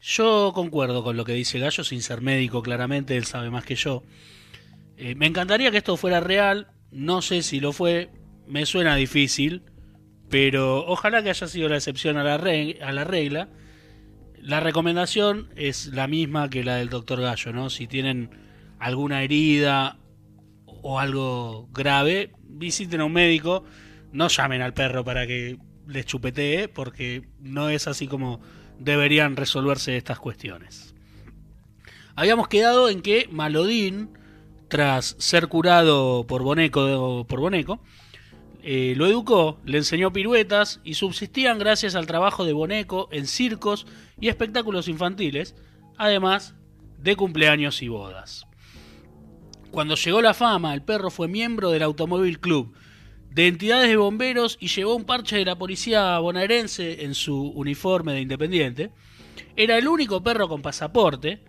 yo 0.00 0.52
concuerdo 0.54 1.04
con 1.04 1.16
lo 1.16 1.24
que 1.24 1.34
dice 1.34 1.58
Gallo, 1.58 1.84
sin 1.84 2.02
ser 2.02 2.20
médico, 2.20 2.62
claramente, 2.62 3.16
él 3.16 3.24
sabe 3.24 3.50
más 3.50 3.64
que 3.64 3.74
yo. 3.74 4.02
Eh, 4.96 5.14
me 5.14 5.26
encantaría 5.26 5.70
que 5.70 5.78
esto 5.78 5.96
fuera 5.96 6.20
real, 6.20 6.68
no 6.90 7.22
sé 7.22 7.42
si 7.42 7.60
lo 7.60 7.72
fue, 7.72 8.10
me 8.46 8.66
suena 8.66 8.96
difícil, 8.96 9.62
pero 10.28 10.86
ojalá 10.86 11.22
que 11.22 11.30
haya 11.30 11.46
sido 11.46 11.68
la 11.68 11.76
excepción 11.76 12.16
a 12.16 12.24
la, 12.24 12.34
a 12.34 12.92
la 12.92 13.04
regla. 13.04 13.48
La 14.38 14.60
recomendación 14.60 15.50
es 15.56 15.88
la 15.88 16.06
misma 16.06 16.48
que 16.48 16.64
la 16.64 16.76
del 16.76 16.88
doctor 16.88 17.20
Gallo, 17.20 17.52
¿no? 17.52 17.68
Si 17.68 17.86
tienen 17.86 18.30
alguna 18.78 19.22
herida 19.22 19.98
o 20.64 20.98
algo 20.98 21.68
grave, 21.72 22.32
visiten 22.42 23.02
a 23.02 23.04
un 23.04 23.12
médico, 23.12 23.64
no 24.12 24.28
llamen 24.28 24.62
al 24.62 24.72
perro 24.72 25.04
para 25.04 25.26
que 25.26 25.58
les 25.86 26.06
chupetee, 26.06 26.68
porque 26.68 27.28
no 27.38 27.68
es 27.68 27.86
así 27.86 28.06
como 28.06 28.40
deberían 28.80 29.36
resolverse 29.36 29.96
estas 29.96 30.18
cuestiones. 30.18 30.94
Habíamos 32.16 32.48
quedado 32.48 32.88
en 32.88 33.02
que 33.02 33.28
Malodín, 33.30 34.10
tras 34.68 35.14
ser 35.18 35.48
curado 35.48 36.26
por 36.26 36.42
Boneco, 36.42 37.24
por 37.28 37.40
Boneco 37.40 37.80
eh, 38.62 38.94
lo 38.96 39.06
educó, 39.06 39.58
le 39.64 39.78
enseñó 39.78 40.12
piruetas 40.12 40.80
y 40.84 40.94
subsistían 40.94 41.58
gracias 41.58 41.94
al 41.94 42.06
trabajo 42.06 42.44
de 42.44 42.52
Boneco 42.52 43.08
en 43.10 43.26
circos 43.26 43.86
y 44.20 44.28
espectáculos 44.28 44.88
infantiles, 44.88 45.54
además 45.96 46.54
de 46.98 47.16
cumpleaños 47.16 47.80
y 47.82 47.88
bodas. 47.88 48.46
Cuando 49.70 49.94
llegó 49.94 50.20
la 50.20 50.34
fama, 50.34 50.74
el 50.74 50.82
perro 50.82 51.10
fue 51.10 51.28
miembro 51.28 51.70
del 51.70 51.82
Automóvil 51.82 52.40
Club, 52.40 52.74
de 53.30 53.46
entidades 53.46 53.88
de 53.88 53.96
bomberos 53.96 54.58
y 54.60 54.68
llevó 54.68 54.96
un 54.96 55.04
parche 55.04 55.36
de 55.36 55.44
la 55.44 55.56
policía 55.56 56.18
bonaerense 56.18 57.04
en 57.04 57.14
su 57.14 57.50
uniforme 57.50 58.12
de 58.12 58.20
independiente. 58.20 58.90
Era 59.56 59.78
el 59.78 59.88
único 59.88 60.22
perro 60.22 60.48
con 60.48 60.62
pasaporte. 60.62 61.44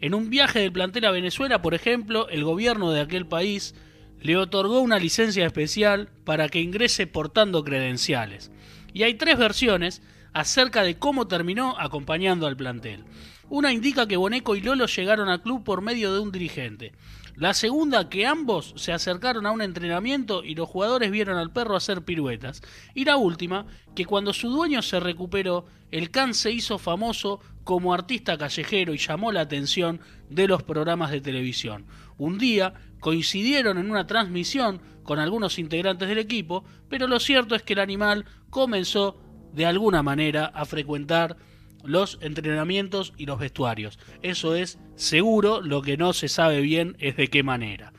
En 0.00 0.14
un 0.14 0.28
viaje 0.28 0.60
del 0.60 0.72
plantel 0.72 1.06
a 1.06 1.10
Venezuela, 1.10 1.62
por 1.62 1.72
ejemplo, 1.72 2.28
el 2.28 2.44
gobierno 2.44 2.90
de 2.90 3.00
aquel 3.00 3.26
país 3.26 3.74
le 4.20 4.36
otorgó 4.36 4.80
una 4.80 4.98
licencia 4.98 5.46
especial 5.46 6.08
para 6.24 6.48
que 6.48 6.60
ingrese 6.60 7.06
portando 7.06 7.64
credenciales. 7.64 8.50
Y 8.92 9.02
hay 9.02 9.14
tres 9.14 9.38
versiones 9.38 10.02
acerca 10.34 10.82
de 10.82 10.98
cómo 10.98 11.26
terminó 11.26 11.78
acompañando 11.78 12.46
al 12.46 12.56
plantel. 12.56 13.04
Una 13.48 13.72
indica 13.72 14.06
que 14.06 14.16
Boneco 14.16 14.56
y 14.56 14.60
Lolo 14.60 14.86
llegaron 14.86 15.28
al 15.28 15.42
club 15.42 15.64
por 15.64 15.80
medio 15.80 16.12
de 16.12 16.20
un 16.20 16.32
dirigente. 16.32 16.92
La 17.36 17.52
segunda, 17.52 18.08
que 18.08 18.26
ambos 18.26 18.74
se 18.76 18.92
acercaron 18.92 19.44
a 19.44 19.50
un 19.50 19.60
entrenamiento 19.60 20.44
y 20.44 20.54
los 20.54 20.68
jugadores 20.68 21.10
vieron 21.10 21.36
al 21.36 21.52
perro 21.52 21.74
hacer 21.74 22.02
piruetas. 22.02 22.62
Y 22.94 23.04
la 23.04 23.16
última, 23.16 23.66
que 23.96 24.06
cuando 24.06 24.32
su 24.32 24.48
dueño 24.50 24.82
se 24.82 25.00
recuperó, 25.00 25.66
el 25.90 26.12
can 26.12 26.34
se 26.34 26.52
hizo 26.52 26.78
famoso 26.78 27.40
como 27.64 27.92
artista 27.92 28.38
callejero 28.38 28.94
y 28.94 28.98
llamó 28.98 29.32
la 29.32 29.40
atención 29.40 30.00
de 30.30 30.46
los 30.46 30.62
programas 30.62 31.10
de 31.10 31.20
televisión. 31.20 31.86
Un 32.18 32.38
día 32.38 32.74
coincidieron 33.00 33.78
en 33.78 33.90
una 33.90 34.06
transmisión 34.06 34.80
con 35.02 35.18
algunos 35.18 35.58
integrantes 35.58 36.08
del 36.08 36.18
equipo, 36.18 36.64
pero 36.88 37.08
lo 37.08 37.18
cierto 37.18 37.56
es 37.56 37.62
que 37.62 37.72
el 37.72 37.80
animal 37.80 38.26
comenzó 38.48 39.20
de 39.52 39.66
alguna 39.66 40.02
manera 40.04 40.46
a 40.46 40.64
frecuentar 40.64 41.36
los 41.84 42.18
entrenamientos 42.20 43.12
y 43.16 43.26
los 43.26 43.38
vestuarios. 43.38 43.98
Eso 44.22 44.54
es 44.54 44.78
seguro, 44.96 45.60
lo 45.60 45.82
que 45.82 45.96
no 45.96 46.12
se 46.12 46.28
sabe 46.28 46.60
bien 46.60 46.96
es 46.98 47.16
de 47.16 47.28
qué 47.28 47.42
manera. 47.42 47.92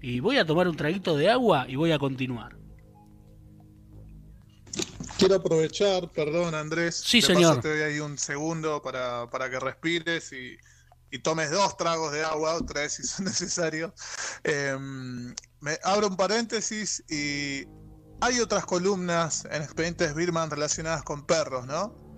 Y 0.00 0.20
voy 0.20 0.38
a 0.38 0.46
tomar 0.46 0.68
un 0.68 0.76
traguito 0.76 1.16
de 1.16 1.30
agua 1.30 1.66
y 1.68 1.76
voy 1.76 1.92
a 1.92 1.98
continuar. 1.98 2.56
Quiero 5.18 5.34
aprovechar, 5.34 6.10
perdón 6.12 6.54
Andrés, 6.54 7.02
sí, 7.04 7.20
señor. 7.20 7.60
te 7.60 7.68
doy 7.68 7.80
ahí 7.80 8.00
un 8.00 8.16
segundo 8.16 8.80
para, 8.80 9.28
que 9.50 9.60
respires 9.60 10.32
y, 10.32 10.56
tomes 11.18 11.50
dos 11.50 11.76
tragos 11.76 12.12
de 12.12 12.22
agua, 12.24 12.54
otra 12.54 12.82
vez 12.82 12.94
si 12.94 13.02
son 13.02 13.24
necesarios. 13.26 13.92
Em, 14.44 15.34
me 15.60 15.78
abro 15.82 16.06
un 16.08 16.16
paréntesis 16.16 17.04
y 17.10 17.66
hay 18.22 18.40
otras 18.40 18.64
columnas 18.64 19.46
en 19.50 19.62
expedientes 19.62 20.14
Birman 20.14 20.50
relacionadas 20.50 21.02
con 21.02 21.26
perros, 21.26 21.66
¿no? 21.66 22.09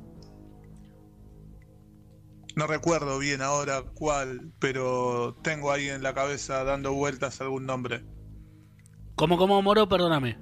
No 2.55 2.67
recuerdo 2.67 3.19
bien 3.19 3.41
ahora 3.41 3.83
cuál, 3.95 4.53
pero 4.59 5.37
tengo 5.43 5.73
ahí 5.73 5.89
en 5.89 6.03
la 6.03 6.15
cabeza 6.15 6.65
dando 6.65 6.93
vueltas 6.93 7.41
algún 7.41 7.67
nombre. 7.67 8.05
¿Cómo, 9.15 9.39
cómo, 9.39 9.63
Moro? 9.63 9.89
Perdóname. 9.89 10.37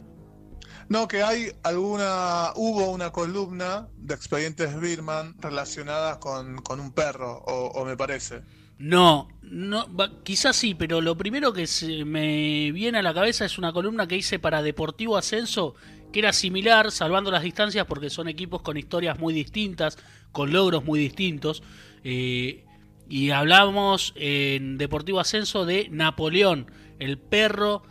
No, 0.90 1.06
que 1.06 1.22
hay 1.22 1.52
alguna, 1.62 2.50
hubo 2.56 2.90
una 2.90 3.12
columna 3.12 3.86
de 3.96 4.12
expedientes 4.12 4.78
Birman 4.80 5.36
relacionada 5.40 6.18
con, 6.18 6.56
un 6.68 6.92
perro, 6.92 7.44
o, 7.46 7.84
me 7.84 7.96
parece. 7.96 8.42
No, 8.76 9.28
no, 9.40 9.86
quizás 10.24 10.56
sí, 10.56 10.74
pero 10.74 11.00
lo 11.00 11.16
primero 11.16 11.52
que 11.52 11.68
se 11.68 12.04
me 12.04 12.72
viene 12.72 12.98
a 12.98 13.02
la 13.02 13.14
cabeza 13.14 13.44
es 13.44 13.56
una 13.56 13.72
columna 13.72 14.08
que 14.08 14.16
hice 14.16 14.40
para 14.40 14.62
Deportivo 14.62 15.16
Ascenso, 15.16 15.76
que 16.12 16.18
era 16.18 16.32
similar, 16.32 16.90
salvando 16.90 17.30
las 17.30 17.44
distancias, 17.44 17.86
porque 17.86 18.10
son 18.10 18.26
equipos 18.26 18.62
con 18.62 18.76
historias 18.76 19.16
muy 19.16 19.32
distintas, 19.32 19.96
con 20.32 20.52
logros 20.52 20.84
muy 20.84 20.98
distintos. 20.98 21.62
Eh, 22.04 22.64
y 23.08 23.30
hablamos 23.30 24.12
en 24.16 24.78
Deportivo 24.78 25.20
Ascenso 25.20 25.66
de 25.66 25.88
Napoleón, 25.90 26.70
el 26.98 27.18
perro 27.18 27.82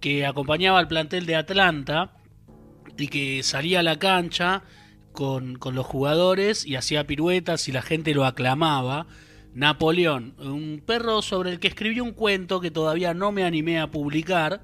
que 0.00 0.26
acompañaba 0.26 0.78
al 0.78 0.88
plantel 0.88 1.24
de 1.26 1.36
Atlanta 1.36 2.12
y 2.98 3.08
que 3.08 3.42
salía 3.42 3.80
a 3.80 3.82
la 3.82 3.98
cancha 3.98 4.62
con, 5.12 5.58
los 5.72 5.86
jugadores 5.86 6.66
y 6.66 6.76
hacía 6.76 7.06
piruetas 7.06 7.68
y 7.68 7.72
la 7.72 7.82
gente 7.82 8.14
lo 8.14 8.26
aclamaba. 8.26 9.06
Napoleón, 9.54 10.34
un 10.38 10.82
perro 10.84 11.22
sobre 11.22 11.50
el 11.50 11.58
que 11.58 11.68
escribí 11.68 12.00
un 12.00 12.12
cuento 12.12 12.60
que 12.60 12.70
todavía 12.70 13.14
no 13.14 13.32
me 13.32 13.44
animé 13.44 13.80
a 13.80 13.90
publicar. 13.90 14.62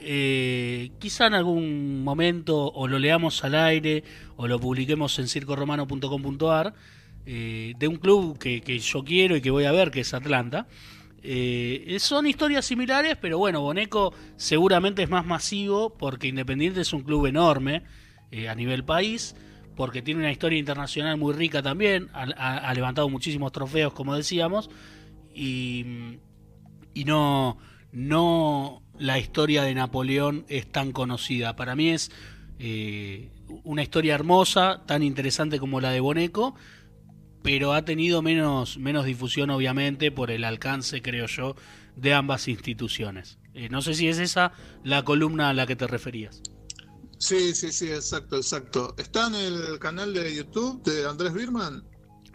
Eh, 0.00 0.90
quizá 0.98 1.26
en 1.26 1.34
algún 1.34 2.04
momento 2.04 2.70
o 2.70 2.86
lo 2.86 2.98
leamos 2.98 3.42
al 3.42 3.54
aire 3.54 4.04
o 4.36 4.46
lo 4.46 4.60
publiquemos 4.60 5.18
en 5.18 5.26
circoromano.com.ar 5.26 6.74
eh, 7.30 7.74
de 7.76 7.86
un 7.86 7.96
club 7.96 8.38
que, 8.38 8.78
yo 8.78 9.04
quiero 9.04 9.36
y 9.36 9.42
que 9.42 9.50
voy 9.50 9.66
a 9.66 9.72
ver, 9.72 9.90
que 9.90 10.00
es 10.00 10.14
Atlanta. 10.14 10.66
Eh, 11.22 11.98
son 12.00 12.26
historias 12.26 12.64
similares, 12.64 13.18
pero 13.20 13.36
bueno, 13.36 13.60
Boneco 13.60 14.14
seguramente 14.36 15.02
es 15.02 15.10
más 15.10 15.26
masivo 15.26 15.90
porque 15.90 16.28
Independiente 16.28 16.80
es 16.80 16.94
un 16.94 17.02
club 17.02 17.26
enorme 17.26 17.82
eh, 18.30 18.48
a 18.48 18.54
nivel 18.54 18.82
país, 18.82 19.36
porque 19.76 20.00
tiene 20.00 20.20
una 20.20 20.32
historia 20.32 20.58
internacional 20.58 21.18
muy 21.18 21.34
rica 21.34 21.60
también, 21.62 22.08
ha, 22.14 22.72
levantado 22.72 23.10
muchísimos 23.10 23.52
trofeos, 23.52 23.92
como 23.92 24.16
decíamos, 24.16 24.70
y, 25.34 25.84
y 26.94 27.04
no, 27.04 27.58
no 27.92 28.80
la 28.98 29.18
historia 29.18 29.64
de 29.64 29.74
Napoleón 29.74 30.46
es 30.48 30.72
tan 30.72 30.92
conocida. 30.92 31.56
Para 31.56 31.76
mí 31.76 31.90
es 31.90 32.10
una 33.64 33.82
historia 33.82 34.14
hermosa, 34.14 34.82
tan 34.86 35.02
interesante 35.02 35.58
como 35.58 35.78
la 35.82 35.90
de 35.90 36.00
Boneco 36.00 36.54
pero 37.48 37.72
ha 37.72 37.82
tenido 37.82 38.20
menos, 38.20 38.76
menos 38.76 39.06
difusión 39.06 39.48
obviamente 39.48 40.12
por 40.12 40.30
el 40.30 40.44
alcance, 40.44 41.00
creo 41.00 41.24
yo, 41.24 41.56
de 41.96 42.12
ambas 42.12 42.46
instituciones. 42.46 43.38
Eh, 43.54 43.70
no 43.70 43.80
sé 43.80 43.94
si 43.94 44.06
es 44.06 44.18
esa 44.18 44.52
la 44.84 45.02
columna 45.02 45.48
a 45.48 45.54
la 45.54 45.66
que 45.66 45.74
te 45.74 45.86
referías. 45.86 46.42
Sí, 47.16 47.54
sí, 47.54 47.72
sí, 47.72 47.90
exacto, 47.90 48.36
exacto. 48.36 48.94
¿Está 48.98 49.28
en 49.28 49.34
el 49.34 49.78
canal 49.78 50.12
de 50.12 50.36
YouTube 50.36 50.82
de 50.82 51.08
Andrés 51.08 51.32
Birman? 51.32 51.84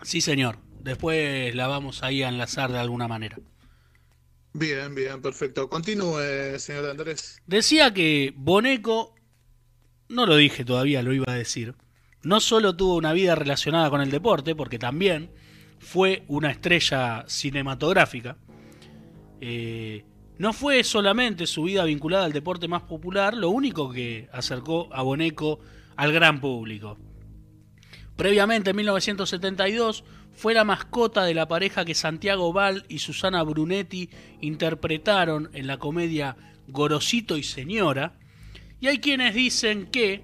Sí, 0.02 0.20
señor. 0.20 0.58
Después 0.82 1.54
la 1.54 1.68
vamos 1.68 2.02
ahí 2.02 2.24
a 2.24 2.30
enlazar 2.30 2.72
de 2.72 2.80
alguna 2.80 3.08
manera. 3.08 3.38
Bien, 4.54 4.96
bien, 4.96 5.22
perfecto. 5.22 5.70
Continúe, 5.70 6.58
señor 6.58 6.90
Andrés. 6.90 7.40
Decía 7.46 7.94
que 7.94 8.34
Boneco, 8.36 9.14
no 10.10 10.26
lo 10.26 10.38
dije 10.38 10.66
todavía, 10.66 11.04
lo 11.04 11.14
iba 11.14 11.32
a 11.32 11.36
decir, 11.36 11.76
no 12.24 12.40
solo 12.40 12.76
tuvo 12.76 12.96
una 12.96 13.14
vida 13.14 13.36
relacionada 13.36 13.90
con 13.90 14.02
el 14.02 14.10
deporte, 14.10 14.56
porque 14.56 14.80
también 14.80 15.32
fue 15.80 16.24
una 16.28 16.52
estrella 16.52 17.26
cinematográfica, 17.28 18.38
eh, 19.42 20.06
no 20.38 20.54
fue 20.54 20.84
solamente 20.84 21.46
su 21.46 21.64
vida 21.64 21.84
vinculada 21.84 22.26
al 22.26 22.34
deporte 22.34 22.68
más 22.68 22.84
popular 22.84 23.36
lo 23.36 23.50
único 23.50 23.92
que 23.92 24.30
acercó 24.32 24.90
a 24.92 25.02
Boneco 25.02 25.60
al 25.96 26.12
gran 26.12 26.40
público. 26.40 26.98
Previamente, 28.16 28.72
en 28.72 28.78
1972, 28.78 30.04
fue 30.32 30.54
la 30.54 30.64
mascota 30.64 31.24
de 31.26 31.34
la 31.34 31.48
pareja 31.48 31.86
que 31.86 31.94
Santiago 31.94 32.54
Val 32.54 32.86
y 32.88 33.00
Susana 33.00 33.44
Brunetti 33.44 34.10
interpretaron 34.42 35.50
en 35.54 35.68
la 35.68 35.78
comedia 35.78 36.36
Gorosito 36.68 37.38
y 37.38 37.44
Señora. 37.44 38.18
Y 38.80 38.88
hay 38.88 39.00
quienes 39.00 39.34
dicen 39.36 39.88
que 39.88 40.24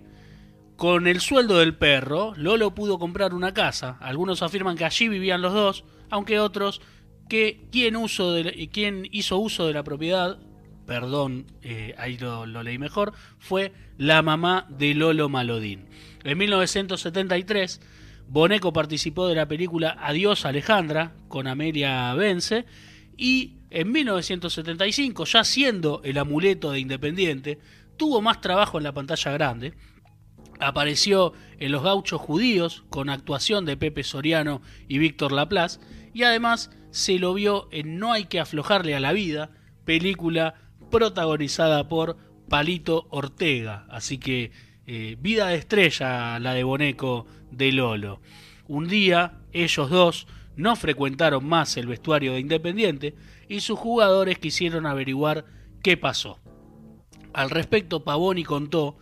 con 0.79 1.07
el 1.07 1.19
sueldo 1.19 1.57
del 1.57 1.75
perro, 1.75 2.33
Lolo 2.37 2.73
pudo 2.73 2.99
comprar 2.99 3.33
una 3.33 3.53
casa. 3.53 3.97
Algunos 3.99 4.41
afirman 4.41 4.77
que 4.77 4.85
allí 4.85 5.09
vivían 5.09 5.41
los 5.41 5.53
dos, 5.53 5.83
aunque 6.09 6.39
otros 6.39 6.79
que 7.27 7.67
quien, 7.69 7.95
de, 7.95 9.09
hizo 9.11 9.37
uso 9.39 9.67
de 9.67 9.73
la 9.73 9.83
propiedad, 9.83 10.39
perdón, 10.87 11.47
eh, 11.63 11.93
ahí 11.97 12.17
lo, 12.17 12.45
lo 12.45 12.63
leí 12.63 12.77
mejor, 12.77 13.11
fue 13.39 13.73
la 13.97 14.21
mamá 14.21 14.67
de 14.69 14.93
Lolo 14.93 15.27
Malodín. 15.27 15.85
En 16.23 16.37
1973, 16.37 17.81
Boneco 18.29 18.71
participó 18.71 19.27
de 19.27 19.35
la 19.35 19.49
película 19.49 19.97
Adiós 19.99 20.45
Alejandra 20.45 21.11
con 21.27 21.47
Amelia 21.47 22.13
Vence 22.13 22.65
y 23.17 23.57
en 23.69 23.91
1975, 23.91 25.25
ya 25.25 25.43
siendo 25.43 25.99
el 26.05 26.17
amuleto 26.17 26.71
de 26.71 26.79
Independiente, 26.79 27.59
tuvo 27.97 28.21
más 28.21 28.39
trabajo 28.39 28.77
en 28.77 28.85
la 28.85 28.93
pantalla 28.93 29.33
grande. 29.33 29.73
Apareció 30.59 31.33
en 31.57 31.71
Los 31.71 31.83
Gauchos 31.83 32.19
Judíos 32.19 32.83
con 32.89 33.09
actuación 33.09 33.65
de 33.65 33.77
Pepe 33.77 34.03
Soriano 34.03 34.61
y 34.87 34.97
Víctor 34.97 35.31
Laplace 35.31 35.79
y 36.13 36.23
además 36.23 36.71
se 36.91 37.17
lo 37.17 37.33
vio 37.33 37.69
en 37.71 37.97
No 37.97 38.11
hay 38.11 38.25
que 38.25 38.39
aflojarle 38.39 38.95
a 38.95 38.99
la 38.99 39.13
vida, 39.13 39.51
película 39.85 40.55
protagonizada 40.91 41.87
por 41.87 42.17
Palito 42.49 43.07
Ortega. 43.09 43.85
Así 43.89 44.17
que 44.17 44.51
eh, 44.85 45.15
vida 45.19 45.47
de 45.47 45.55
estrella 45.55 46.39
la 46.39 46.53
de 46.53 46.63
Boneco 46.63 47.25
de 47.51 47.71
Lolo. 47.71 48.21
Un 48.67 48.87
día 48.87 49.39
ellos 49.53 49.89
dos 49.89 50.27
no 50.55 50.75
frecuentaron 50.75 51.45
más 51.47 51.77
el 51.77 51.87
vestuario 51.87 52.33
de 52.33 52.41
Independiente 52.41 53.15
y 53.47 53.61
sus 53.61 53.79
jugadores 53.79 54.39
quisieron 54.39 54.85
averiguar 54.85 55.45
qué 55.81 55.95
pasó. 55.95 56.39
Al 57.33 57.49
respecto 57.49 58.03
Pavoni 58.03 58.43
contó, 58.43 58.97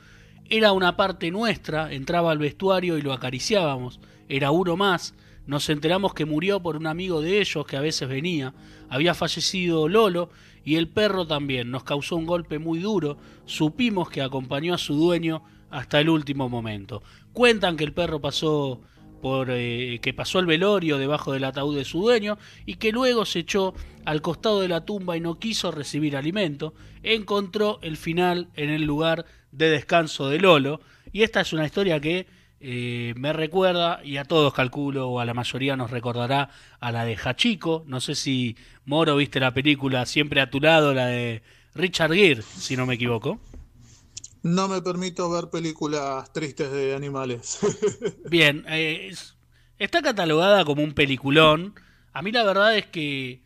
era 0.49 0.71
una 0.71 0.97
parte 0.97 1.31
nuestra, 1.31 1.91
entraba 1.93 2.31
al 2.31 2.37
vestuario 2.37 2.97
y 2.97 3.01
lo 3.01 3.13
acariciábamos, 3.13 3.99
era 4.29 4.51
uno 4.51 4.75
más, 4.75 5.13
nos 5.47 5.69
enteramos 5.69 6.13
que 6.13 6.25
murió 6.25 6.61
por 6.61 6.75
un 6.75 6.87
amigo 6.87 7.21
de 7.21 7.39
ellos 7.39 7.65
que 7.65 7.77
a 7.77 7.81
veces 7.81 8.09
venía. 8.09 8.53
Había 8.89 9.13
fallecido 9.13 9.87
Lolo 9.87 10.29
y 10.65 10.75
el 10.75 10.89
perro 10.89 11.25
también. 11.25 11.71
Nos 11.71 11.85
causó 11.85 12.17
un 12.17 12.25
golpe 12.25 12.59
muy 12.59 12.79
duro. 12.79 13.17
Supimos 13.45 14.09
que 14.09 14.21
acompañó 14.21 14.73
a 14.73 14.77
su 14.77 14.95
dueño 14.95 15.43
hasta 15.69 16.01
el 16.01 16.09
último 16.09 16.49
momento. 16.49 17.01
Cuentan 17.31 17.77
que 17.77 17.85
el 17.85 17.93
perro 17.93 18.19
pasó 18.19 18.81
por 19.21 19.47
eh, 19.49 19.99
que 20.01 20.13
pasó 20.13 20.39
el 20.39 20.45
velorio 20.45 20.97
debajo 20.97 21.31
del 21.31 21.45
ataúd 21.45 21.77
de 21.77 21.85
su 21.85 22.01
dueño 22.01 22.37
y 22.65 22.75
que 22.75 22.91
luego 22.91 23.25
se 23.25 23.39
echó 23.39 23.73
al 24.03 24.21
costado 24.21 24.59
de 24.59 24.67
la 24.67 24.85
tumba 24.85 25.15
y 25.15 25.21
no 25.21 25.39
quiso 25.39 25.71
recibir 25.71 26.17
alimento. 26.17 26.73
Encontró 27.03 27.79
el 27.81 27.95
final 27.95 28.49
en 28.55 28.69
el 28.69 28.83
lugar 28.83 29.25
de 29.51 29.69
descanso 29.69 30.29
de 30.29 30.39
Lolo 30.39 30.81
y 31.11 31.23
esta 31.23 31.41
es 31.41 31.53
una 31.53 31.65
historia 31.65 31.99
que 31.99 32.27
eh, 32.59 33.13
me 33.17 33.33
recuerda, 33.33 34.01
y 34.03 34.17
a 34.17 34.23
todos 34.23 34.53
calculo, 34.53 35.09
o 35.09 35.19
a 35.19 35.25
la 35.25 35.33
mayoría 35.33 35.75
nos 35.75 35.91
recordará, 35.91 36.49
a 36.79 36.91
la 36.91 37.05
de 37.05 37.15
Hachico. 37.15 37.83
No 37.87 38.01
sé 38.01 38.15
si 38.15 38.55
Moro 38.85 39.15
viste 39.15 39.39
la 39.39 39.53
película 39.53 40.05
Siempre 40.05 40.41
a 40.41 40.49
tu 40.49 40.59
lado, 40.59 40.93
la 40.93 41.07
de 41.07 41.43
Richard 41.75 42.13
Gere, 42.13 42.41
si 42.41 42.75
no 42.75 42.85
me 42.85 42.95
equivoco. 42.95 43.39
No 44.43 44.67
me 44.67 44.81
permito 44.81 45.29
ver 45.29 45.49
películas 45.49 46.31
tristes 46.33 46.71
de 46.71 46.95
animales. 46.95 47.59
Bien, 48.29 48.65
eh, 48.69 49.13
está 49.77 50.01
catalogada 50.01 50.65
como 50.65 50.83
un 50.83 50.93
peliculón. 50.93 51.75
A 52.13 52.21
mí 52.21 52.31
la 52.31 52.43
verdad 52.43 52.77
es 52.77 52.87
que 52.87 53.41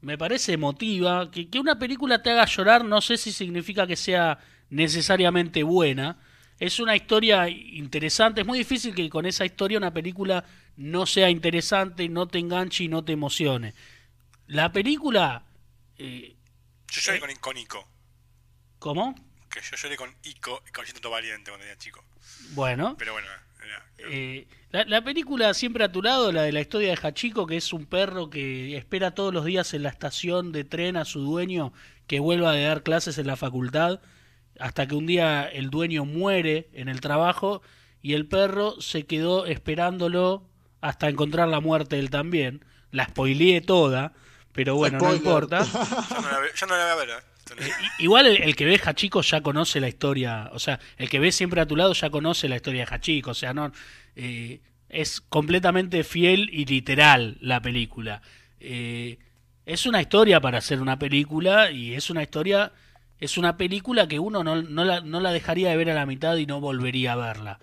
me 0.00 0.16
parece 0.16 0.52
emotiva. 0.52 1.30
Que, 1.30 1.50
que 1.50 1.58
una 1.58 1.78
película 1.78 2.22
te 2.22 2.30
haga 2.30 2.46
llorar 2.46 2.84
no 2.84 3.00
sé 3.00 3.16
si 3.16 3.32
significa 3.32 3.86
que 3.86 3.96
sea 3.96 4.38
necesariamente 4.72 5.62
buena 5.62 6.18
es 6.58 6.80
una 6.80 6.96
historia 6.96 7.48
interesante. 7.48 8.40
Es 8.40 8.46
muy 8.46 8.58
difícil 8.58 8.94
que 8.94 9.08
con 9.10 9.26
esa 9.26 9.44
historia 9.44 9.78
una 9.78 9.92
película 9.92 10.44
no 10.76 11.06
sea 11.06 11.28
interesante, 11.28 12.08
no 12.08 12.26
te 12.26 12.38
enganche 12.38 12.84
y 12.84 12.88
no 12.88 13.04
te 13.04 13.12
emocione. 13.12 13.74
La 14.46 14.72
película. 14.72 15.44
Eh, 15.98 16.36
yo 16.88 17.00
lloré 17.00 17.18
eh, 17.18 17.36
con, 17.38 17.56
Ico. 17.56 17.86
¿Cómo? 18.78 19.14
Que 19.50 19.60
yo 19.60 19.76
lloré 19.76 19.96
con 19.96 20.14
Ico, 20.24 20.62
con 20.74 20.86
Siento 20.86 21.10
Valiente 21.10 21.50
cuando 21.50 21.66
era 21.66 21.76
chico. 21.76 22.04
Bueno. 22.50 22.96
Pero 22.98 23.12
bueno. 23.12 23.28
Eh, 23.98 24.48
la, 24.70 24.84
la, 24.84 25.04
película 25.04 25.54
Siempre 25.54 25.84
a 25.84 25.92
tu 25.92 26.02
lado, 26.02 26.32
la 26.32 26.42
de 26.42 26.50
la 26.50 26.60
historia 26.60 26.88
de 26.88 26.98
Hachiko, 27.00 27.46
que 27.46 27.56
es 27.56 27.72
un 27.72 27.86
perro 27.86 28.30
que 28.30 28.76
espera 28.76 29.14
todos 29.14 29.32
los 29.32 29.44
días 29.44 29.74
en 29.74 29.84
la 29.84 29.90
estación 29.90 30.50
de 30.50 30.64
tren 30.64 30.96
a 30.96 31.04
su 31.04 31.20
dueño 31.20 31.72
que 32.08 32.18
vuelva 32.18 32.50
a 32.50 32.56
dar 32.56 32.82
clases 32.82 33.18
en 33.18 33.28
la 33.28 33.36
facultad 33.36 34.00
hasta 34.58 34.86
que 34.86 34.94
un 34.94 35.06
día 35.06 35.44
el 35.44 35.70
dueño 35.70 36.04
muere 36.04 36.68
en 36.72 36.88
el 36.88 37.00
trabajo 37.00 37.62
y 38.02 38.14
el 38.14 38.26
perro 38.26 38.80
se 38.80 39.04
quedó 39.04 39.46
esperándolo 39.46 40.44
hasta 40.80 41.08
encontrar 41.08 41.48
la 41.48 41.60
muerte 41.60 41.98
él 41.98 42.10
también. 42.10 42.64
La 42.90 43.06
spoileé 43.06 43.60
toda, 43.60 44.12
pero 44.52 44.74
bueno, 44.74 44.98
no 44.98 45.14
importa. 45.14 45.64
Yo 46.56 46.66
no 46.66 46.76
la, 46.76 46.94
voy 46.94 47.04
a 47.04 47.06
ver. 47.06 47.08
¿eh? 47.08 47.32
Eh, 47.58 47.70
igual 47.98 48.26
el, 48.26 48.56
que 48.56 48.64
ve 48.64 48.80
Hachiko 48.82 49.22
ya 49.22 49.40
conoce 49.40 49.80
la 49.80 49.88
historia, 49.88 50.50
o 50.52 50.58
sea, 50.58 50.78
el 50.96 51.08
que 51.08 51.18
ve 51.18 51.32
siempre 51.32 51.60
a 51.60 51.66
tu 51.66 51.76
lado 51.76 51.92
ya 51.92 52.10
conoce 52.10 52.48
la 52.48 52.56
historia 52.56 52.84
de 52.84 52.94
Hachiko, 52.94 53.30
o 53.30 53.34
sea, 53.34 53.52
no 53.52 53.72
eh, 54.16 54.60
es 54.88 55.20
completamente 55.20 56.04
fiel 56.04 56.48
y 56.52 56.64
literal 56.64 57.38
la 57.40 57.60
película. 57.60 58.22
es 58.60 59.86
una 59.86 60.00
historia 60.00 60.40
para 60.40 60.58
hacer 60.58 60.80
una 60.80 60.98
película 60.98 61.70
y 61.70 61.94
es 61.94 62.10
una 62.10 62.22
historia 62.22 62.72
es 63.22 63.38
una 63.38 63.56
película 63.56 64.08
que 64.08 64.18
uno 64.18 64.42
no, 64.42 64.84
la, 64.84 65.32
dejaría 65.32 65.70
de 65.70 65.76
ver 65.76 65.90
a 65.90 65.94
la 65.94 66.06
mitad 66.06 66.36
y 66.38 66.44
no 66.44 66.60
volvería 66.60 67.12
a 67.12 67.16
verla. 67.16 67.60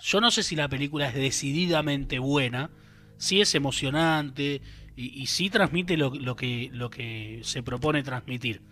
Yo 0.00 0.18
no 0.22 0.30
sé 0.30 0.42
si 0.42 0.56
la 0.56 0.68
película 0.68 1.06
es 1.06 1.14
decididamente 1.14 2.18
buena, 2.18 2.70
sí 3.18 3.42
es 3.42 3.54
emocionante 3.54 4.62
y, 4.96 5.26
sí 5.26 5.50
transmite 5.50 5.98
lo, 5.98 6.10
que, 6.36 6.70
lo 6.72 6.88
que 6.88 7.40
se 7.42 7.62
propone 7.62 8.02
transmitir. 8.02 8.62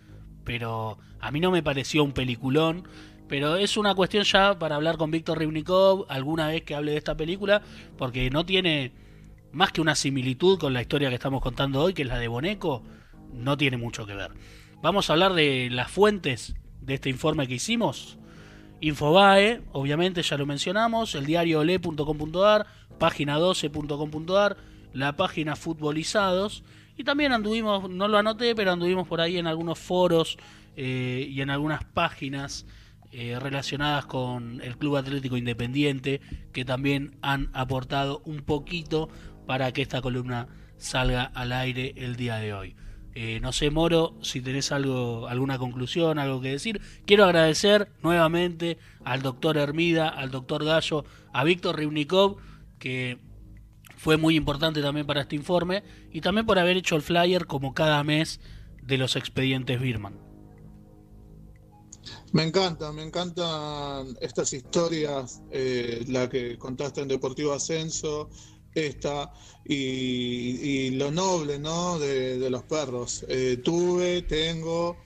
Pero 0.43 0.97
a 1.19 1.29
mí 1.29 1.39
no 1.39 1.51
me 1.51 1.61
pareció 1.61 2.03
un 2.03 2.13
peliculón. 2.13 2.87
Pero 3.29 3.55
es 3.55 3.77
una 3.77 3.93
cuestión 3.93 4.23
ya 4.23 4.57
para 4.57 4.75
hablar 4.75 4.97
con 4.97 5.11
Víctor 5.11 5.37
Rivnikov 5.37 6.07
alguna 6.09 6.47
vez 6.47 6.63
que 6.63 6.73
hable 6.73 6.93
de 6.93 6.97
esta 6.97 7.15
película, 7.15 7.61
porque 7.95 8.31
no 8.31 8.43
tiene 8.43 8.91
más 9.51 9.71
que 9.71 9.81
una 9.81 9.93
similitud 9.93 10.57
con 10.57 10.73
la 10.73 10.81
historia 10.81 11.09
que 11.09 11.15
estamos 11.15 11.43
contando 11.43 11.79
hoy, 11.79 11.93
que 11.93 12.01
es 12.01 12.07
la 12.07 12.17
de 12.17 12.27
Boneco, 12.27 12.81
no 13.31 13.55
tiene 13.55 13.77
mucho 13.77 14.07
que 14.07 14.15
ver. 14.15 14.31
Vamos 14.83 15.09
a 15.09 15.13
hablar 15.13 15.33
de 15.33 15.69
las 15.71 15.89
fuentes 15.89 16.55
de 16.81 16.95
este 16.95 17.09
informe 17.09 17.47
que 17.47 17.53
hicimos. 17.53 18.17
Infobae, 18.81 19.61
obviamente 19.71 20.21
ya 20.23 20.37
lo 20.37 20.45
mencionamos, 20.45 21.15
el 21.15 21.25
diario 21.25 21.61
ole.com.ar, 21.61 22.67
página 22.99 23.39
12.com.ar, 23.39 24.57
la 24.91 25.15
página 25.15 25.55
Futbolizados. 25.55 26.65
Y 26.97 27.05
también 27.05 27.31
anduvimos, 27.31 27.89
no 27.89 28.09
lo 28.09 28.17
anoté, 28.17 28.55
pero 28.55 28.73
anduvimos 28.73 29.07
por 29.07 29.21
ahí 29.21 29.37
en 29.37 29.47
algunos 29.47 29.79
foros 29.79 30.37
eh, 30.75 31.29
y 31.29 31.39
en 31.39 31.49
algunas 31.49 31.85
páginas 31.85 32.65
eh, 33.13 33.39
relacionadas 33.39 34.05
con 34.05 34.59
el 34.59 34.77
Club 34.77 34.97
Atlético 34.97 35.37
Independiente, 35.37 36.19
que 36.51 36.65
también 36.65 37.15
han 37.21 37.49
aportado 37.53 38.21
un 38.25 38.41
poquito 38.41 39.07
para 39.47 39.71
que 39.71 39.81
esta 39.81 40.01
columna 40.01 40.49
salga 40.75 41.23
al 41.23 41.53
aire 41.53 41.93
el 41.95 42.17
día 42.17 42.35
de 42.35 42.53
hoy. 42.53 42.75
Eh, 43.15 43.39
no 43.41 43.51
sé, 43.51 43.69
Moro, 43.69 44.15
si 44.21 44.41
tenés 44.41 44.71
algo, 44.71 45.27
alguna 45.27 45.59
conclusión, 45.59 46.17
algo 46.17 46.41
que 46.41 46.49
decir. 46.49 46.81
Quiero 47.05 47.25
agradecer 47.25 47.91
nuevamente 48.01 48.79
al 49.03 49.21
doctor 49.21 49.57
Hermida, 49.57 50.09
al 50.09 50.31
doctor 50.31 50.65
Gallo, 50.65 51.05
a 51.31 51.43
Víctor 51.43 51.77
Rivnikov, 51.77 52.37
que 52.79 53.19
fue 53.97 54.17
muy 54.17 54.35
importante 54.35 54.81
también 54.81 55.05
para 55.05 55.21
este 55.21 55.35
informe, 55.35 55.83
y 56.11 56.21
también 56.21 56.45
por 56.45 56.57
haber 56.57 56.77
hecho 56.77 56.95
el 56.95 57.03
flyer 57.03 57.45
como 57.45 57.73
cada 57.73 58.03
mes 58.03 58.39
de 58.81 58.97
los 58.97 59.15
expedientes 59.15 59.79
Birman. 59.79 60.19
Me 62.33 62.43
encanta, 62.43 62.91
me 62.91 63.03
encantan 63.03 64.17
estas 64.19 64.53
historias, 64.53 65.43
eh, 65.51 66.03
la 66.07 66.27
que 66.27 66.57
contaste 66.57 67.01
en 67.01 67.07
Deportivo 67.07 67.53
Ascenso, 67.53 68.29
esta, 68.75 69.31
y, 69.65 70.91
lo 70.91 71.11
noble, 71.11 71.59
¿no? 71.59 71.99
De, 71.99 72.49
los 72.49 72.63
perros. 72.63 73.25
Eh, 73.29 73.57
tuve, 73.63 74.21
tengo, 74.23 74.97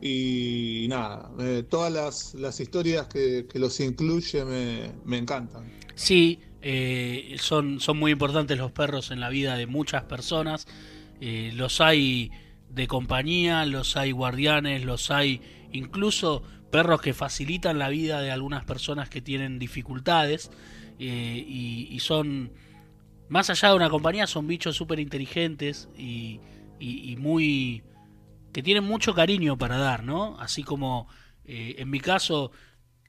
y 0.00 0.86
nada, 0.88 1.30
eh, 1.40 1.64
todas 1.68 1.92
las, 1.92 2.34
las, 2.34 2.60
historias 2.60 3.06
que, 3.06 3.46
los 3.54 3.78
incluye 3.80 4.44
me, 4.44 4.92
me 5.04 5.18
encantan. 5.18 5.72
Sí, 5.94 6.40
son, 7.38 7.80
son 7.80 7.98
muy 7.98 8.12
importantes 8.12 8.56
los 8.56 8.72
perros 8.72 9.10
en 9.10 9.20
la 9.20 9.28
vida 9.28 9.56
de 9.56 9.66
muchas 9.66 10.04
personas. 10.04 10.66
los 11.20 11.80
hay 11.80 12.30
de 12.68 12.86
compañía, 12.86 13.66
los 13.66 13.96
hay 13.96 14.12
guardianes, 14.12 14.84
los 14.84 15.10
hay 15.10 15.40
incluso 15.72 16.42
perros 16.72 17.02
que 17.02 17.12
facilitan 17.12 17.78
la 17.78 17.90
vida 17.90 18.20
de 18.20 18.30
algunas 18.30 18.64
personas 18.64 19.08
que 19.10 19.20
tienen 19.20 19.58
dificultades 19.58 20.50
eh, 20.98 21.44
y, 21.46 21.98
son, 22.00 22.50
más 23.32 23.48
allá 23.48 23.70
de 23.70 23.76
una 23.76 23.88
compañía, 23.88 24.26
son 24.26 24.46
bichos 24.46 24.76
súper 24.76 25.00
inteligentes 25.00 25.88
y, 25.96 26.38
muy... 27.18 27.82
que 28.52 28.62
tienen 28.62 28.84
mucho 28.84 29.14
cariño 29.14 29.56
para 29.56 29.78
dar, 29.78 30.04
¿no? 30.04 30.38
Así 30.38 30.62
como 30.62 31.08
eh, 31.46 31.76
en 31.78 31.88
mi 31.88 31.98
caso 31.98 32.52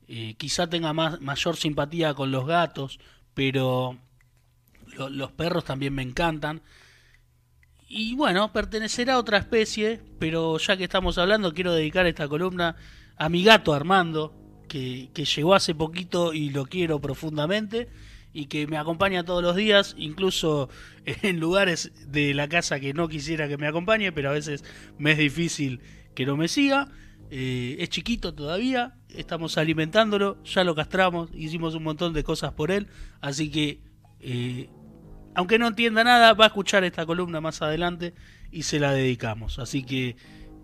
eh, 0.07 0.36
quizá 0.38 0.67
tenga 0.67 0.93
más, 0.93 1.19
mayor 1.19 1.57
simpatía 1.57 2.13
con 2.13 2.31
los 2.31 2.47
gatos, 2.47 3.01
pero 3.33 3.97
los 4.95 5.31
perros 5.33 5.65
también 5.65 5.93
me 5.93 6.03
encantan. 6.03 6.62
Y 7.89 8.15
bueno, 8.15 8.53
pertenecerá 8.53 9.15
a 9.15 9.19
otra 9.19 9.39
especie, 9.39 9.99
pero 10.19 10.57
ya 10.57 10.77
que 10.77 10.86
estamos 10.86 11.17
hablando, 11.17 11.53
quiero 11.53 11.73
dedicar 11.73 12.07
esta 12.07 12.29
columna 12.29 12.77
a 13.17 13.27
mi 13.27 13.43
gato 13.43 13.73
Armando, 13.73 14.33
que, 14.69 15.09
llegó 15.13 15.53
hace 15.53 15.75
poquito 15.75 16.33
y 16.33 16.49
lo 16.49 16.65
quiero 16.65 17.01
profundamente 17.01 17.89
y 18.34 18.48
que 18.48 18.65
me 18.67 18.78
acompaña 18.78 19.24
todos 19.24 19.43
los 19.43 19.56
días, 19.56 19.96
incluso 19.98 20.69
en 21.06 21.39
lugares 21.39 21.91
de 22.08 22.34
la 22.34 22.50
casa 22.50 22.80
que 22.80 22.93
no 22.93 23.08
quisiera 23.08 23.48
que 23.48 23.58
me 23.58 23.67
acompañe, 23.67 24.12
pero 24.12 24.30
a 24.30 24.34
veces 24.34 24.63
me 24.98 25.12
es 25.12 25.17
difícil 25.19 25.80
que 26.15 26.26
no 26.26 26.36
me 26.36 26.48
siga. 26.48 26.89
Eh, 27.30 27.78
es 27.80 27.89
chiquito 27.89 28.34
todavía, 28.34 28.96
estamos 29.10 29.58
alimentándolo, 29.58 30.43
ya 30.43 30.63
lo 30.63 30.76
castramos, 30.76 31.30
hicimos 31.34 31.74
un 31.74 31.84
montón 31.84 32.13
de 32.13 32.24
cosas 32.24 32.54
por 32.54 32.69
él, 32.69 32.88
así 33.22 33.50
que 33.50 33.82
eh, 34.19 34.69
aunque 35.34 35.58
no 35.58 35.67
entienda 35.67 36.04
nada, 36.04 36.34
va 36.34 36.46
a 36.46 36.48
escuchar 36.48 36.84
esta 36.84 37.08
columna 37.08 37.41
más 37.41 37.63
adelante 37.63 38.13
y 38.52 38.63
se 38.63 38.80
la 38.80 38.93
dedicamos. 38.93 39.58
Así 39.58 39.84
que 39.84 40.15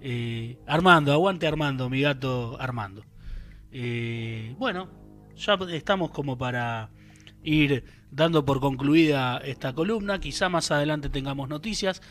eh, 0.02 0.60
Armando, 0.68 1.12
aguante 1.12 1.48
Armando, 1.48 1.90
mi 1.90 2.02
gato 2.02 2.56
Armando. 2.60 3.04
Bueno, 4.60 4.90
ya 5.36 5.58
estamos 5.72 6.12
como 6.12 6.38
para 6.38 6.92
ir 7.44 7.84
dando 8.12 8.46
por 8.46 8.60
concluida 8.60 9.38
esta 9.38 9.74
columna. 9.74 10.20
Quizá 10.20 10.50
más 10.50 10.72
adelante 10.72 11.10
tengamos 11.10 11.50
noticias. 11.50 12.02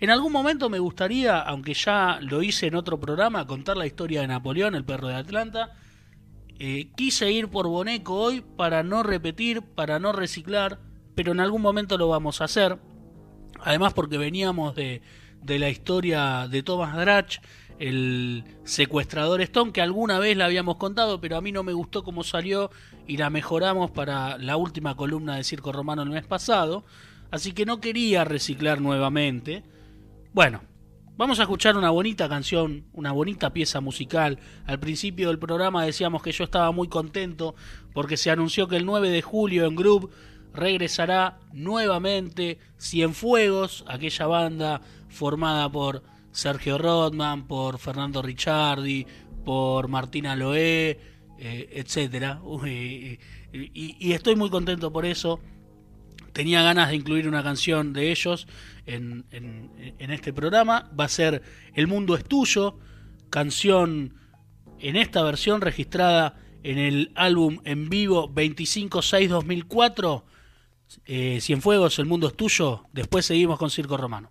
En 0.00 0.10
algún 0.10 0.32
momento 0.32 0.68
me 0.68 0.78
gustaría, 0.78 1.40
aunque 1.40 1.74
ya 1.74 2.18
lo 2.20 2.42
hice 2.42 2.66
en 2.66 2.74
otro 2.74 2.98
programa, 2.98 3.46
contar 3.46 3.76
la 3.76 3.86
historia 3.86 4.20
de 4.20 4.28
Napoleón, 4.28 4.74
el 4.74 4.84
perro 4.84 5.08
de 5.08 5.14
Atlanta. 5.14 5.72
Eh, 6.58 6.90
quise 6.96 7.30
ir 7.32 7.48
por 7.48 7.68
Boneco 7.68 8.14
hoy 8.14 8.40
para 8.40 8.82
no 8.82 9.02
repetir, 9.02 9.62
para 9.62 9.98
no 9.98 10.12
reciclar, 10.12 10.80
pero 11.14 11.32
en 11.32 11.40
algún 11.40 11.62
momento 11.62 11.96
lo 11.96 12.08
vamos 12.08 12.40
a 12.40 12.44
hacer. 12.44 12.78
Además 13.60 13.94
porque 13.94 14.18
veníamos 14.18 14.74
de, 14.74 15.00
de 15.42 15.58
la 15.58 15.70
historia 15.70 16.48
de 16.48 16.62
Thomas 16.62 16.96
Drach, 16.96 17.38
el 17.78 18.44
secuestrador 18.64 19.40
Stone, 19.42 19.72
que 19.72 19.82
alguna 19.82 20.18
vez 20.18 20.36
la 20.36 20.46
habíamos 20.46 20.76
contado, 20.76 21.20
pero 21.20 21.36
a 21.36 21.40
mí 21.40 21.52
no 21.52 21.62
me 21.62 21.72
gustó 21.72 22.04
cómo 22.04 22.22
salió 22.22 22.70
y 23.06 23.16
la 23.16 23.30
mejoramos 23.30 23.90
para 23.90 24.38
la 24.38 24.56
última 24.56 24.96
columna 24.96 25.36
de 25.36 25.44
Circo 25.44 25.72
Romano 25.72 26.02
el 26.02 26.10
mes 26.10 26.26
pasado, 26.26 26.84
así 27.30 27.52
que 27.52 27.66
no 27.66 27.80
quería 27.80 28.24
reciclar 28.24 28.80
nuevamente. 28.80 29.64
Bueno, 30.32 30.62
vamos 31.16 31.38
a 31.38 31.42
escuchar 31.42 31.76
una 31.76 31.90
bonita 31.90 32.28
canción, 32.28 32.84
una 32.92 33.12
bonita 33.12 33.52
pieza 33.52 33.80
musical. 33.80 34.38
Al 34.66 34.78
principio 34.80 35.28
del 35.28 35.38
programa 35.38 35.84
decíamos 35.84 36.22
que 36.22 36.32
yo 36.32 36.44
estaba 36.44 36.70
muy 36.72 36.88
contento 36.88 37.54
porque 37.92 38.16
se 38.16 38.30
anunció 38.30 38.68
que 38.68 38.76
el 38.76 38.86
9 38.86 39.10
de 39.10 39.22
julio 39.22 39.66
en 39.66 39.74
Group 39.74 40.10
regresará 40.52 41.40
nuevamente 41.52 42.58
Cienfuegos, 42.78 43.84
aquella 43.88 44.26
banda 44.26 44.80
formada 45.08 45.70
por 45.70 46.02
Sergio 46.34 46.76
Rodman, 46.76 47.46
por 47.46 47.78
Fernando 47.78 48.20
Ricciardi, 48.20 49.06
por 49.44 49.88
Martina 49.88 50.36
Loé, 50.36 50.98
eh, 51.38 51.68
etcétera. 51.72 52.40
y, 52.66 54.12
estoy 54.12 54.36
muy 54.36 54.50
contento 54.50 54.92
por 54.92 55.06
eso. 55.06 55.40
Tenía 56.32 56.62
ganas 56.62 56.90
de 56.90 56.96
incluir 56.96 57.28
una 57.28 57.42
canción 57.42 57.92
de 57.92 58.10
ellos 58.10 58.46
en, 58.84 59.24
en 59.30 60.10
este 60.10 60.32
programa. 60.32 60.90
Va 60.98 61.04
a 61.04 61.08
ser 61.08 61.42
El 61.74 61.86
Mundo 61.86 62.16
es 62.16 62.24
Tuyo, 62.24 62.78
canción 63.30 64.14
en 64.80 64.96
esta 64.96 65.22
versión 65.22 65.60
registrada 65.60 66.36
en 66.64 66.78
el 66.78 67.12
álbum 67.14 67.60
en 67.64 67.88
vivo 67.88 68.28
25-6-2004. 68.34 70.24
Eh, 71.06 71.38
Cienfuegos, 71.40 71.98
El 71.98 72.06
Mundo 72.06 72.26
es 72.26 72.34
Tuyo. 72.34 72.86
Después 72.92 73.26
seguimos 73.26 73.58
con 73.58 73.70
Circo 73.70 73.96
Romano. 73.96 74.30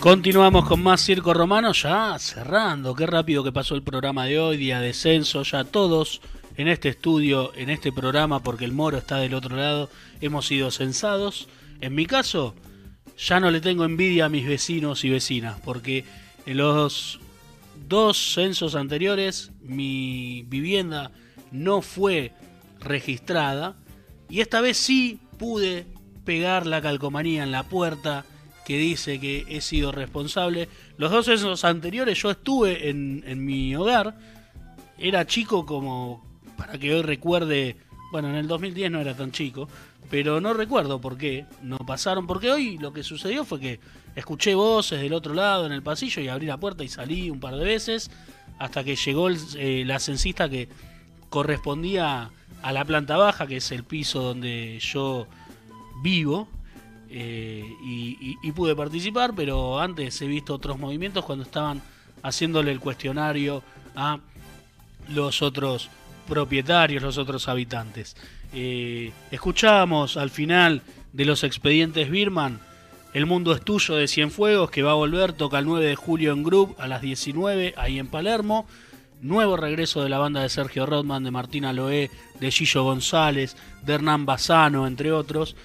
Continuamos 0.00 0.66
con 0.66 0.82
más 0.82 1.04
Circo 1.04 1.34
Romano, 1.34 1.72
ya 1.72 2.16
cerrando. 2.18 2.94
Qué 2.94 3.06
rápido 3.06 3.42
que 3.42 3.50
pasó 3.50 3.74
el 3.74 3.82
programa 3.82 4.26
de 4.26 4.38
hoy, 4.38 4.56
día 4.56 4.80
de 4.80 4.92
censo. 4.92 5.42
Ya 5.42 5.64
todos 5.64 6.20
en 6.56 6.68
este 6.68 6.88
estudio, 6.88 7.52
en 7.56 7.70
este 7.70 7.92
programa, 7.92 8.42
porque 8.42 8.64
el 8.64 8.72
moro 8.72 8.98
está 8.98 9.16
del 9.18 9.34
otro 9.34 9.56
lado, 9.56 9.90
hemos 10.20 10.46
sido 10.46 10.70
censados. 10.70 11.48
En 11.80 11.94
mi 11.94 12.06
caso, 12.06 12.54
ya 13.18 13.40
no 13.40 13.50
le 13.50 13.60
tengo 13.60 13.84
envidia 13.84 14.26
a 14.26 14.28
mis 14.28 14.46
vecinos 14.46 15.04
y 15.04 15.10
vecinas, 15.10 15.58
porque 15.64 16.04
en 16.46 16.58
los 16.58 17.18
dos 17.88 18.34
censos 18.34 18.74
anteriores 18.74 19.50
mi 19.60 20.44
vivienda 20.48 21.10
no 21.50 21.82
fue 21.82 22.32
registrada 22.80 23.76
y 24.28 24.40
esta 24.40 24.60
vez 24.60 24.76
sí 24.76 25.20
pude 25.38 25.86
pegar 26.24 26.66
la 26.66 26.80
calcomanía 26.80 27.42
en 27.42 27.52
la 27.52 27.64
puerta 27.64 28.24
que 28.66 28.76
dice 28.76 29.20
que 29.20 29.46
he 29.48 29.60
sido 29.60 29.92
responsable. 29.92 30.68
Los 30.98 31.12
dos 31.12 31.28
esos 31.28 31.64
anteriores 31.64 32.20
yo 32.20 32.32
estuve 32.32 32.90
en, 32.90 33.46
mi 33.46 33.76
hogar. 33.76 34.18
Era 34.98 35.24
chico 35.24 35.64
como, 35.64 36.26
para 36.56 36.76
que 36.76 36.92
hoy 36.92 37.02
recuerde, 37.02 37.76
bueno, 38.10 38.28
en 38.28 38.34
el 38.34 38.48
2010 38.48 38.90
no 38.90 39.00
era 39.00 39.16
tan 39.16 39.30
chico, 39.30 39.68
pero 40.10 40.40
no 40.40 40.52
recuerdo 40.52 41.00
por 41.00 41.16
qué 41.16 41.46
no 41.62 41.78
pasaron, 41.78 42.26
porque 42.26 42.50
hoy 42.50 42.76
lo 42.78 42.92
que 42.92 43.04
sucedió 43.04 43.44
fue 43.44 43.60
que 43.60 43.80
escuché 44.16 44.56
voces 44.56 45.00
del 45.00 45.12
otro 45.12 45.32
lado 45.32 45.64
en 45.64 45.70
el 45.70 45.84
pasillo 45.84 46.20
y 46.20 46.26
abrí 46.26 46.46
la 46.46 46.58
puerta 46.58 46.82
y 46.82 46.88
salí 46.88 47.30
un 47.30 47.38
par 47.38 47.54
de 47.54 47.64
veces 47.64 48.10
hasta 48.58 48.82
que 48.82 48.96
llegó 48.96 49.28
eh, 49.30 49.84
la 49.86 50.00
censista 50.00 50.48
que 50.48 50.68
correspondía 51.28 52.32
a 52.62 52.72
la 52.72 52.84
planta 52.84 53.16
baja, 53.16 53.46
que 53.46 53.58
es 53.58 53.70
el 53.70 53.84
piso 53.84 54.22
donde 54.22 54.80
yo 54.80 55.28
vivo, 56.02 56.48
eh, 57.10 57.64
y, 57.82 58.52
pude 58.52 58.74
participar, 58.74 59.34
pero 59.34 59.78
antes 59.80 60.20
he 60.22 60.26
visto 60.26 60.54
otros 60.54 60.78
movimientos 60.78 61.24
cuando 61.24 61.44
estaban 61.44 61.82
haciéndole 62.22 62.72
el 62.72 62.80
cuestionario 62.80 63.62
a 63.94 64.18
los 65.08 65.42
otros 65.42 65.90
propietarios, 66.26 67.02
los 67.02 67.18
otros 67.18 67.48
habitantes. 67.48 68.16
Eh, 68.52 69.12
escuchábamos 69.30 70.16
al 70.16 70.30
final 70.30 70.82
de 71.12 71.24
los 71.24 71.44
expedientes 71.44 72.10
Birman, 72.10 72.60
El 73.14 73.24
mundo 73.24 73.54
es 73.54 73.62
tuyo 73.62 73.94
de 73.94 74.08
Cienfuegos, 74.08 74.70
que 74.70 74.82
va 74.82 74.90
a 74.90 74.94
volver, 74.94 75.32
toca 75.32 75.58
el 75.58 75.64
9 75.64 75.86
de 75.86 75.96
julio 75.96 76.32
en 76.32 76.42
Group 76.42 76.76
a 76.78 76.86
las 76.86 77.00
19, 77.00 77.72
ahí 77.78 77.98
en 77.98 78.08
Palermo. 78.08 78.66
Nuevo 79.22 79.56
regreso 79.56 80.02
de 80.02 80.10
la 80.10 80.18
banda 80.18 80.42
de 80.42 80.50
Sergio 80.50 80.84
Rodman, 80.84 81.24
de 81.24 81.30
Martina 81.30 81.72
Loé, 81.72 82.10
de 82.38 82.50
Gillo 82.50 82.84
González, 82.84 83.56
de 83.82 83.94
Hernán 83.94 84.26
Bazano, 84.26 84.86
entre 84.86 85.12
otros. 85.12 85.56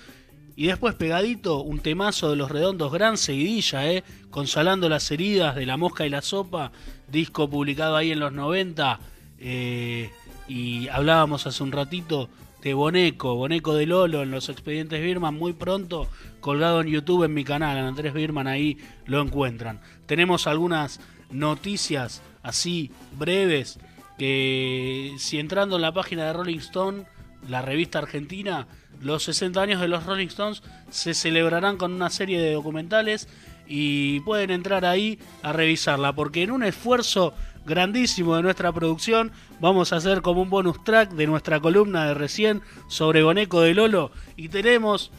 Y 0.61 0.67
después 0.67 0.93
pegadito, 0.93 1.63
un 1.63 1.79
temazo 1.79 2.29
de 2.29 2.35
los 2.35 2.51
redondos, 2.51 2.93
gran 2.93 3.17
seguidilla, 3.17 3.91
¿eh? 3.91 4.03
Consalando 4.29 4.89
las 4.89 5.09
heridas 5.09 5.55
de 5.55 5.65
la 5.65 5.75
mosca 5.75 6.05
y 6.05 6.11
la 6.11 6.21
sopa, 6.21 6.71
disco 7.07 7.49
publicado 7.49 7.95
ahí 7.95 8.11
en 8.11 8.19
los 8.19 8.31
90. 8.31 8.99
Eh, 9.39 10.11
y 10.47 10.87
hablábamos 10.89 11.47
hace 11.47 11.63
un 11.63 11.71
ratito 11.71 12.29
de 12.61 12.75
Boneco, 12.75 13.33
Boneco 13.33 13.73
de 13.73 13.87
Lolo 13.87 14.21
en 14.21 14.29
los 14.29 14.49
expedientes 14.49 15.01
Birman, 15.01 15.33
muy 15.33 15.53
pronto 15.53 16.07
colgado 16.41 16.81
en 16.81 16.89
YouTube 16.89 17.23
en 17.23 17.33
mi 17.33 17.43
canal, 17.43 17.79
en 17.79 17.85
Andrés 17.85 18.13
Birman, 18.13 18.45
ahí 18.45 18.77
lo 19.07 19.19
encuentran. 19.19 19.81
Tenemos 20.05 20.45
algunas 20.45 20.99
noticias 21.31 22.21
así 22.43 22.91
breves 23.17 23.79
que 24.19 25.15
si 25.17 25.39
entrando 25.39 25.77
en 25.77 25.81
la 25.81 25.91
página 25.91 26.25
de 26.25 26.33
Rolling 26.33 26.59
Stone, 26.59 27.05
la 27.49 27.63
revista 27.63 27.97
argentina, 27.97 28.67
los 29.01 29.23
60 29.23 29.61
años 29.61 29.81
de 29.81 29.87
los 29.87 30.05
Rolling 30.05 30.27
Stones 30.27 30.63
se 30.89 31.13
celebrarán 31.13 31.77
con 31.77 31.93
una 31.93 32.09
serie 32.09 32.39
de 32.39 32.53
documentales. 32.53 33.27
y 33.73 34.19
pueden 34.21 34.49
entrar 34.51 34.83
ahí 34.83 35.17
a 35.43 35.53
revisarla, 35.53 36.13
porque 36.13 36.43
en 36.43 36.51
un 36.51 36.61
esfuerzo 36.61 37.33
grandísimo 37.65 38.35
de 38.35 38.41
nuestra 38.41 38.73
producción 38.73 39.31
vamos 39.61 39.93
a 39.93 39.97
hacer 39.97 40.21
como 40.21 40.41
un 40.41 40.49
bonus 40.49 40.83
track 40.83 41.11
de 41.11 41.25
nuestra 41.25 41.61
columna 41.61 42.05
de 42.07 42.13
recién 42.13 42.61
sobre 42.87 43.23
Boneco 43.23 43.61
de 43.61 43.73
Lolo 43.73 44.11
y 44.35 44.49
tenemos, 44.49 45.11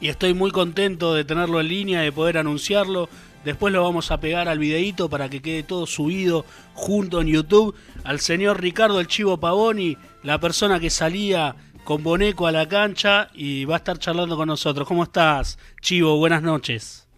y 0.00 0.08
estoy 0.08 0.32
muy 0.32 0.50
contento 0.50 1.12
de 1.12 1.24
tenerlo 1.24 1.60
en 1.60 1.68
línea, 1.68 2.00
de 2.00 2.12
poder 2.12 2.38
anunciarlo, 2.38 3.10
Después 3.44 3.74
lo 3.74 3.82
vamos 3.82 4.10
a 4.10 4.20
pegar 4.20 4.48
al 4.48 4.58
videíto 4.58 5.10
para 5.10 5.28
que 5.28 5.42
quede 5.42 5.62
todo 5.62 5.86
subido 5.86 6.46
junto 6.72 7.20
en 7.20 7.28
YouTube. 7.28 7.74
Al 8.02 8.20
señor 8.20 8.60
Ricardo 8.60 9.00
El 9.00 9.06
Chivo 9.06 9.38
Pavoni, 9.38 9.98
la 10.22 10.40
persona 10.40 10.80
que 10.80 10.88
salía 10.88 11.54
con 11.84 12.02
Boneco 12.02 12.46
a 12.46 12.52
la 12.52 12.66
cancha 12.66 13.28
y 13.34 13.64
va 13.66 13.74
a 13.74 13.76
estar 13.78 13.98
charlando 13.98 14.36
con 14.36 14.48
nosotros. 14.48 14.88
¿Cómo 14.88 15.04
estás, 15.04 15.58
Chivo? 15.80 16.16
Buenas 16.18 16.42
noches. 16.42 17.08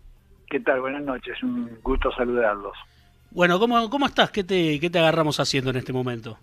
¿Qué 0.49 0.61
tal? 0.61 0.81
Buenas 0.81 1.03
noches. 1.03 1.41
Un 1.43 1.79
gusto 1.83 2.11
saludarlos. 2.13 2.77
Bueno, 3.31 3.59
¿cómo, 3.59 3.89
cómo 3.89 4.07
estás? 4.07 4.31
¿Qué 4.31 4.45
te, 4.45 4.79
¿Qué 4.81 4.91
te 4.91 4.99
agarramos 4.99 5.39
haciendo 5.41 5.71
en 5.71 5.77
este 5.77 5.93
momento? 5.93 6.39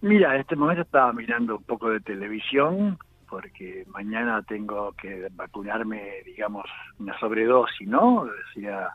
Mira, 0.00 0.34
en 0.34 0.40
este 0.40 0.56
momento 0.56 0.82
estaba 0.82 1.12
mirando 1.12 1.58
un 1.58 1.64
poco 1.64 1.90
de 1.90 2.00
televisión 2.00 2.98
porque 3.28 3.84
mañana 3.88 4.42
tengo 4.42 4.92
que 4.92 5.28
vacunarme, 5.32 6.22
digamos, 6.24 6.64
una 6.98 7.18
sobredosis, 7.20 7.86
¿no? 7.86 8.26
Decía 8.46 8.90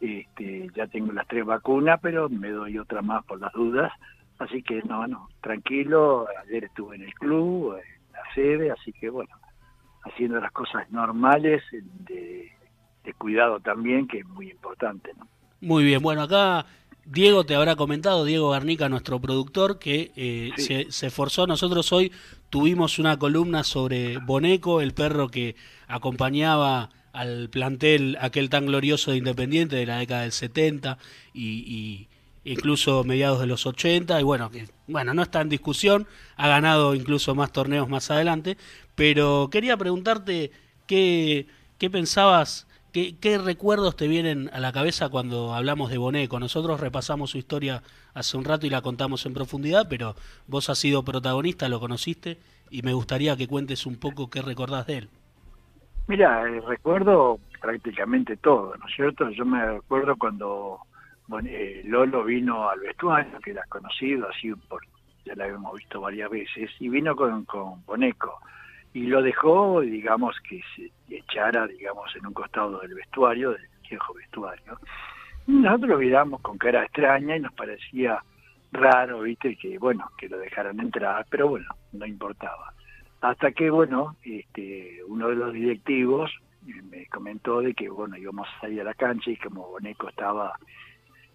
este, 0.00 0.68
ya 0.74 0.86
tengo 0.88 1.12
las 1.12 1.26
tres 1.26 1.44
vacunas, 1.44 1.98
pero 2.02 2.28
me 2.28 2.50
doy 2.50 2.78
otra 2.78 3.02
más 3.02 3.24
por 3.24 3.40
las 3.40 3.52
dudas. 3.52 3.92
Así 4.38 4.62
que 4.62 4.82
no, 4.82 5.06
no, 5.06 5.28
tranquilo. 5.40 6.26
Ayer 6.44 6.64
estuve 6.64 6.96
en 6.96 7.02
el 7.02 7.14
club, 7.14 7.76
en 7.76 8.01
la 8.24 8.34
sede, 8.34 8.70
así 8.70 8.92
que 8.92 9.10
bueno, 9.10 9.34
haciendo 10.04 10.40
las 10.40 10.52
cosas 10.52 10.90
normales 10.90 11.62
de, 11.70 12.50
cuidado 13.18 13.60
también, 13.60 14.08
que 14.08 14.18
es 14.20 14.26
muy 14.26 14.50
importante. 14.50 15.12
¿no? 15.16 15.28
Muy 15.60 15.84
bien, 15.84 16.02
bueno, 16.02 16.22
acá 16.22 16.66
Diego 17.04 17.44
te 17.44 17.54
habrá 17.54 17.76
comentado, 17.76 18.24
Diego 18.24 18.50
Garnica, 18.50 18.88
nuestro 18.88 19.20
productor, 19.20 19.78
que 19.78 20.12
eh, 20.16 20.50
se, 20.56 20.90
se, 20.90 21.06
esforzó. 21.08 21.46
Nosotros 21.46 21.92
hoy 21.92 22.12
tuvimos 22.50 22.98
una 22.98 23.18
columna 23.18 23.64
sobre 23.64 24.18
Boneco, 24.18 24.80
el 24.80 24.92
perro 24.92 25.28
que 25.28 25.54
acompañaba 25.88 26.90
al 27.12 27.48
plantel 27.50 28.16
aquel 28.20 28.48
tan 28.48 28.66
glorioso 28.66 29.10
de 29.10 29.18
Independiente 29.18 29.76
de 29.76 29.86
la 29.86 29.98
década 29.98 30.22
del 30.22 30.32
70 30.32 30.98
y, 31.34 32.08
incluso 32.44 33.04
mediados 33.04 33.40
de 33.40 33.46
los 33.46 33.66
80 33.66 34.20
y 34.20 34.24
bueno, 34.24 34.50
que 34.50 34.66
bueno, 34.86 35.14
no 35.14 35.22
está 35.22 35.40
en 35.40 35.48
discusión, 35.48 36.06
ha 36.36 36.48
ganado 36.48 36.94
incluso 36.94 37.34
más 37.34 37.52
torneos 37.52 37.88
más 37.88 38.10
adelante, 38.10 38.56
pero 38.94 39.48
quería 39.50 39.76
preguntarte 39.76 40.50
qué, 40.86 41.46
qué 41.78 41.90
pensabas, 41.90 42.66
qué, 42.92 43.16
qué 43.18 43.38
recuerdos 43.38 43.96
te 43.96 44.08
vienen 44.08 44.50
a 44.52 44.60
la 44.60 44.72
cabeza 44.72 45.08
cuando 45.08 45.54
hablamos 45.54 45.90
de 45.90 45.98
Boneco. 45.98 46.40
Nosotros 46.40 46.80
repasamos 46.80 47.30
su 47.30 47.38
historia 47.38 47.82
hace 48.14 48.36
un 48.36 48.44
rato 48.44 48.66
y 48.66 48.70
la 48.70 48.82
contamos 48.82 49.24
en 49.26 49.34
profundidad, 49.34 49.86
pero 49.88 50.14
vos 50.46 50.68
has 50.68 50.78
sido 50.78 51.04
protagonista, 51.04 51.68
lo 51.68 51.80
conociste 51.80 52.38
y 52.70 52.82
me 52.82 52.92
gustaría 52.92 53.36
que 53.36 53.46
cuentes 53.46 53.86
un 53.86 53.96
poco 53.96 54.30
qué 54.30 54.42
recordás 54.42 54.86
de 54.86 54.98
él. 54.98 55.08
Mira, 56.08 56.42
eh, 56.48 56.60
recuerdo 56.66 57.38
prácticamente 57.60 58.36
todo, 58.36 58.74
¿no 58.76 58.88
es 58.88 58.94
cierto? 58.96 59.30
Yo 59.30 59.44
me 59.44 59.60
acuerdo 59.60 60.16
cuando 60.16 60.80
eh, 61.46 61.82
Lolo 61.84 62.24
vino 62.24 62.68
al 62.68 62.80
vestuario, 62.80 63.38
que 63.40 63.52
era 63.52 63.64
conocido 63.68 64.28
así 64.28 64.52
por, 64.68 64.82
ya 65.24 65.34
lo 65.34 65.44
habíamos 65.44 65.74
visto 65.78 66.00
varias 66.00 66.30
veces, 66.30 66.70
y 66.78 66.88
vino 66.88 67.14
con, 67.16 67.44
con 67.44 67.84
Boneco 67.84 68.38
y 68.94 69.06
lo 69.06 69.22
dejó, 69.22 69.80
digamos, 69.80 70.36
que 70.48 70.60
se 70.76 70.90
echara, 71.08 71.66
digamos, 71.66 72.14
en 72.16 72.26
un 72.26 72.34
costado 72.34 72.80
del 72.80 72.94
vestuario, 72.94 73.52
del 73.52 73.66
viejo 73.88 74.14
vestuario. 74.14 74.78
nosotros 75.46 75.90
lo 75.90 75.98
miramos 75.98 76.40
con 76.42 76.58
cara 76.58 76.84
extraña 76.84 77.36
y 77.36 77.40
nos 77.40 77.52
parecía 77.54 78.22
raro, 78.72 79.22
viste, 79.22 79.56
que 79.56 79.78
bueno, 79.78 80.10
que 80.18 80.28
lo 80.28 80.38
dejaran 80.38 80.80
entrar, 80.80 81.26
pero 81.30 81.48
bueno, 81.48 81.66
no 81.92 82.06
importaba. 82.06 82.72
Hasta 83.20 83.52
que, 83.52 83.70
bueno, 83.70 84.16
este, 84.22 84.98
uno 85.06 85.28
de 85.28 85.36
los 85.36 85.52
directivos 85.52 86.30
me 86.90 87.06
comentó 87.06 87.60
de 87.60 87.74
que, 87.74 87.88
bueno, 87.88 88.16
íbamos 88.16 88.48
a 88.48 88.60
salir 88.60 88.80
a 88.82 88.84
la 88.84 88.94
cancha 88.94 89.30
y 89.30 89.36
como 89.36 89.68
Boneco 89.68 90.08
estaba, 90.08 90.58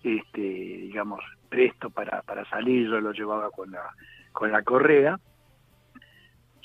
este, 0.07 0.39
digamos, 0.39 1.19
presto 1.49 1.89
para, 1.89 2.21
para 2.23 2.45
salir, 2.49 2.87
yo 2.89 2.99
lo 2.99 3.11
llevaba 3.11 3.49
con 3.51 3.71
la, 3.71 3.83
con 4.31 4.51
la 4.51 4.63
correa, 4.63 5.19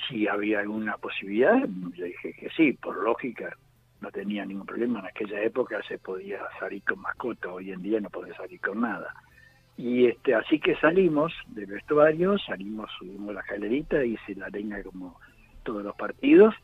si 0.08 0.26
había 0.26 0.60
alguna 0.60 0.96
posibilidad, 0.96 1.58
yo 1.94 2.04
dije 2.04 2.32
que 2.34 2.50
sí, 2.50 2.72
por 2.72 2.96
lógica, 3.02 3.56
no 4.00 4.10
tenía 4.10 4.44
ningún 4.44 4.66
problema. 4.66 5.00
En 5.00 5.06
aquella 5.06 5.40
época 5.42 5.80
se 5.86 5.98
podía 5.98 6.40
salir 6.58 6.82
con 6.82 7.00
mascota, 7.00 7.52
hoy 7.52 7.70
en 7.70 7.82
día 7.82 8.00
no 8.00 8.10
puede 8.10 8.34
salir 8.34 8.60
con 8.60 8.80
nada. 8.80 9.14
Y 9.76 10.06
este, 10.06 10.34
así 10.34 10.58
que 10.58 10.76
salimos 10.76 11.32
del 11.46 11.66
vestuario, 11.66 12.36
salimos, 12.38 12.90
subimos 12.98 13.34
la 13.34 13.40
escalerita, 13.40 14.04
hice 14.04 14.34
la 14.34 14.48
leña 14.48 14.82
como 14.82 15.18
todos 15.62 15.82
los 15.84 15.94
partidos, 15.96 16.54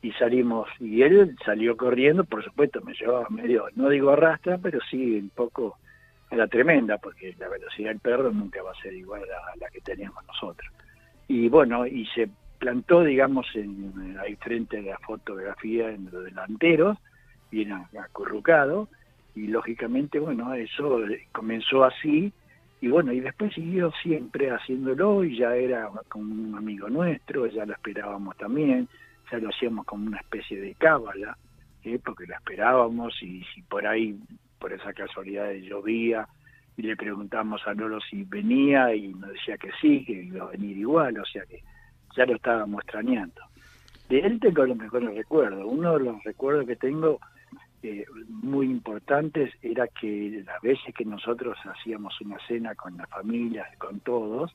y 0.00 0.12
salimos, 0.12 0.68
y 0.78 1.02
él 1.02 1.36
salió 1.44 1.76
corriendo, 1.76 2.24
por 2.24 2.44
supuesto 2.44 2.80
me 2.82 2.94
llevaba 2.94 3.28
medio, 3.28 3.66
no 3.74 3.88
digo 3.88 4.10
arrastra, 4.10 4.58
pero 4.58 4.78
sí 4.88 5.18
un 5.18 5.30
poco, 5.30 5.78
era 6.30 6.46
tremenda, 6.46 6.98
porque 6.98 7.34
la 7.38 7.48
velocidad 7.48 7.90
del 7.90 8.00
perro 8.00 8.30
nunca 8.32 8.62
va 8.62 8.72
a 8.72 8.82
ser 8.82 8.94
igual 8.94 9.22
a 9.22 9.56
la 9.56 9.68
que 9.70 9.80
teníamos 9.80 10.24
nosotros. 10.26 10.70
Y 11.28 11.48
bueno, 11.48 11.86
y 11.86 12.06
se 12.06 12.28
plantó, 12.58 13.02
digamos, 13.02 13.46
en, 13.54 14.16
ahí 14.20 14.36
frente 14.36 14.78
a 14.78 14.82
la 14.82 14.98
fotografía 14.98 15.90
en 15.90 16.08
los 16.10 16.24
delanteros, 16.24 16.98
bien 17.50 17.72
acurrucado, 17.72 18.88
y 19.34 19.48
lógicamente, 19.48 20.18
bueno, 20.18 20.54
eso 20.54 21.00
comenzó 21.32 21.84
así, 21.84 22.32
y 22.80 22.88
bueno, 22.88 23.12
y 23.12 23.20
después 23.20 23.54
siguió 23.54 23.90
siempre 24.02 24.50
haciéndolo 24.50 25.24
y 25.24 25.38
ya 25.38 25.54
era 25.56 25.88
como 26.08 26.32
un 26.32 26.54
amigo 26.56 26.88
nuestro, 26.88 27.46
ya 27.46 27.64
lo 27.64 27.72
esperábamos 27.72 28.36
también, 28.36 28.88
ya 29.30 29.38
lo 29.38 29.48
hacíamos 29.48 29.86
como 29.86 30.06
una 30.06 30.18
especie 30.18 30.60
de 30.60 30.74
cábala, 30.74 31.36
¿eh? 31.84 31.98
porque 32.04 32.26
lo 32.26 32.34
esperábamos 32.34 33.14
y 33.22 33.42
si 33.54 33.62
por 33.62 33.86
ahí, 33.86 34.18
por 34.66 34.72
esa 34.72 34.92
casualidad 34.92 35.52
llovía, 35.52 36.26
y 36.76 36.82
le 36.82 36.96
preguntamos 36.96 37.64
a 37.68 37.72
Lolo 37.72 38.00
si 38.00 38.24
venía 38.24 38.92
y 38.92 39.14
nos 39.14 39.30
decía 39.30 39.56
que 39.56 39.70
sí, 39.80 40.04
que 40.04 40.24
iba 40.24 40.44
a 40.44 40.50
venir 40.50 40.76
igual, 40.76 41.16
o 41.20 41.24
sea 41.24 41.46
que 41.46 41.62
ya 42.16 42.26
lo 42.26 42.34
estábamos 42.34 42.82
extrañando. 42.82 43.40
De 44.08 44.18
él 44.18 44.40
tengo 44.40 44.66
los 44.66 44.76
mejores 44.76 45.14
recuerdos. 45.14 45.62
Uno 45.64 45.96
de 45.96 46.04
los 46.06 46.24
recuerdos 46.24 46.66
que 46.66 46.74
tengo 46.74 47.20
eh, 47.84 48.06
muy 48.28 48.66
importantes 48.66 49.54
era 49.62 49.86
que 49.86 50.42
las 50.44 50.60
veces 50.62 50.92
que 50.92 51.04
nosotros 51.04 51.56
hacíamos 51.64 52.20
una 52.20 52.38
cena 52.48 52.74
con 52.74 52.96
las 52.96 53.08
familias, 53.08 53.68
con 53.78 54.00
todos, 54.00 54.52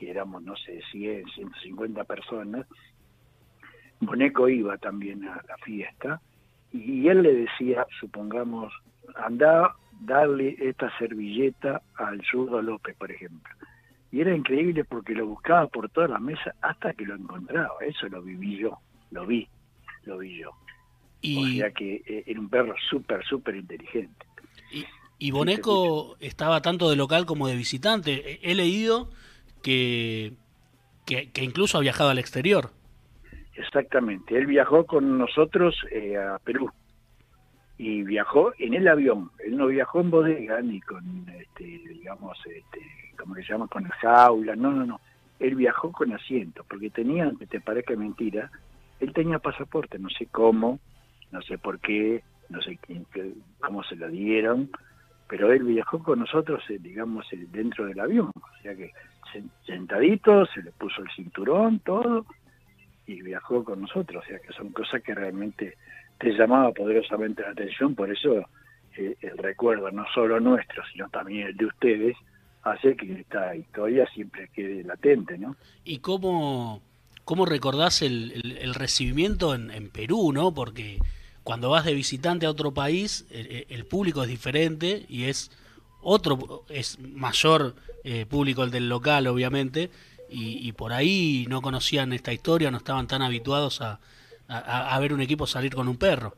que 0.00 0.10
éramos, 0.10 0.42
no 0.44 0.56
sé, 0.56 0.80
100, 0.92 1.26
150 1.26 2.04
personas, 2.04 2.66
Boneco 4.00 4.48
iba 4.48 4.78
también 4.78 5.28
a 5.28 5.42
la 5.46 5.58
fiesta 5.58 6.22
y 6.72 7.08
él 7.08 7.22
le 7.22 7.34
decía, 7.34 7.86
supongamos, 8.00 8.72
anda 9.16 9.74
darle 10.00 10.56
esta 10.58 10.90
servilleta 10.98 11.82
al 11.96 12.22
zurdo 12.30 12.60
López, 12.62 12.96
por 12.96 13.10
ejemplo. 13.10 13.54
Y 14.10 14.20
era 14.20 14.34
increíble 14.34 14.84
porque 14.84 15.14
lo 15.14 15.26
buscaba 15.26 15.66
por 15.68 15.88
toda 15.90 16.08
la 16.08 16.18
mesa 16.18 16.54
hasta 16.60 16.92
que 16.92 17.06
lo 17.06 17.14
encontraba. 17.14 17.74
Eso 17.80 18.08
lo 18.08 18.22
viví 18.22 18.58
yo, 18.58 18.78
lo 19.10 19.26
vi, 19.26 19.48
lo 20.04 20.18
vi 20.18 20.40
yo. 20.40 20.50
Y... 21.20 21.38
O 21.38 21.60
sea 21.60 21.70
que 21.70 22.02
eh, 22.06 22.24
era 22.26 22.40
un 22.40 22.48
perro 22.48 22.74
súper, 22.90 23.24
súper 23.24 23.56
inteligente. 23.56 24.26
Y, 24.70 24.84
y 25.18 25.30
Boneco 25.30 26.16
estaba 26.18 26.60
tanto 26.62 26.90
de 26.90 26.96
local 26.96 27.26
como 27.26 27.46
de 27.46 27.54
visitante. 27.54 28.40
He 28.42 28.54
leído 28.54 29.08
que, 29.62 30.32
que, 31.06 31.30
incluso 31.42 31.78
ha 31.78 31.80
viajado 31.80 32.10
al 32.10 32.18
exterior. 32.18 32.70
Exactamente. 33.54 34.36
Él 34.36 34.46
viajó 34.46 34.86
con 34.86 35.18
nosotros 35.18 35.74
eh, 35.90 36.16
a 36.16 36.38
Perú 36.38 36.70
y 37.78 38.02
viajó 38.02 38.52
en 38.58 38.74
el 38.74 38.88
avión. 38.88 39.30
Él 39.44 39.56
no 39.56 39.66
viajó 39.66 40.00
en 40.00 40.10
bodega 40.10 40.60
ni 40.60 40.80
con, 40.80 41.28
este, 41.28 41.64
digamos, 41.64 42.38
este, 42.46 42.80
como 43.18 43.34
que 43.34 43.42
se 43.42 43.52
llama, 43.52 43.68
con 43.68 43.84
jaula. 43.84 44.56
No, 44.56 44.70
no, 44.70 44.86
no. 44.86 45.00
Él 45.38 45.56
viajó 45.56 45.90
con 45.92 46.12
asiento 46.12 46.64
porque 46.68 46.90
tenía, 46.90 47.30
que 47.38 47.46
te 47.46 47.60
parezca 47.60 47.96
mentira, 47.96 48.50
él 49.00 49.12
tenía 49.12 49.40
pasaporte, 49.40 49.98
no 49.98 50.08
sé 50.08 50.26
cómo, 50.26 50.78
no 51.32 51.42
sé 51.42 51.58
por 51.58 51.80
qué, 51.80 52.22
no 52.48 52.62
sé 52.62 52.78
quién, 52.80 53.04
cómo 53.58 53.82
se 53.82 53.96
lo 53.96 54.08
dieron, 54.08 54.70
pero 55.28 55.52
él 55.52 55.64
viajó 55.64 56.02
con 56.02 56.20
nosotros, 56.20 56.62
eh, 56.70 56.78
digamos, 56.78 57.26
eh, 57.32 57.46
dentro 57.50 57.86
del 57.86 57.98
avión, 57.98 58.30
o 58.34 58.62
sea 58.62 58.76
que 58.76 58.92
sentadito, 59.64 60.46
se 60.46 60.62
le 60.62 60.70
puso 60.72 61.02
el 61.02 61.10
cinturón, 61.16 61.80
todo, 61.80 62.26
y 63.06 63.22
viajó 63.22 63.64
con 63.64 63.80
nosotros, 63.82 64.24
o 64.24 64.28
sea 64.28 64.38
que 64.38 64.52
son 64.52 64.70
cosas 64.70 65.02
que 65.02 65.14
realmente 65.14 65.76
te 66.18 66.32
llamaba 66.32 66.72
poderosamente 66.72 67.42
la 67.42 67.50
atención, 67.50 67.94
por 67.94 68.10
eso 68.10 68.46
eh, 68.96 69.16
el 69.20 69.38
recuerdo 69.38 69.90
no 69.90 70.04
solo 70.14 70.38
nuestro, 70.40 70.82
sino 70.92 71.08
también 71.08 71.48
el 71.48 71.56
de 71.56 71.66
ustedes, 71.66 72.16
hace 72.62 72.96
que 72.96 73.20
esta 73.20 73.56
historia 73.56 74.06
siempre 74.14 74.48
quede 74.54 74.84
latente, 74.84 75.36
¿no? 75.36 75.56
¿Y 75.84 75.98
cómo, 75.98 76.80
cómo 77.24 77.44
recordás 77.44 78.02
el, 78.02 78.58
el, 78.60 78.74
recibimiento 78.74 79.54
en, 79.54 79.70
en 79.72 79.90
Perú, 79.90 80.32
no? 80.32 80.54
Porque 80.54 80.98
cuando 81.42 81.70
vas 81.70 81.84
de 81.84 81.94
visitante 81.94 82.46
a 82.46 82.50
otro 82.50 82.72
país, 82.72 83.26
el, 83.30 83.84
público 83.86 84.22
es 84.22 84.28
diferente 84.28 85.04
y 85.08 85.24
es 85.24 85.50
otro, 86.00 86.64
es 86.68 86.98
mayor 87.00 87.74
eh, 88.04 88.26
público 88.26 88.62
el 88.62 88.70
del 88.70 88.88
local, 88.88 89.26
obviamente, 89.26 89.90
y, 90.32 90.72
por 90.72 90.92
ahí 90.92 91.46
no 91.48 91.60
conocían 91.60 92.12
esta 92.12 92.32
historia, 92.32 92.70
no 92.70 92.78
estaban 92.78 93.06
tan 93.06 93.22
habituados 93.22 93.80
a, 93.80 94.00
a, 94.48 94.98
ver 95.00 95.12
un 95.12 95.20
equipo 95.20 95.46
salir 95.46 95.74
con 95.74 95.88
un 95.88 95.96
perro. 95.96 96.34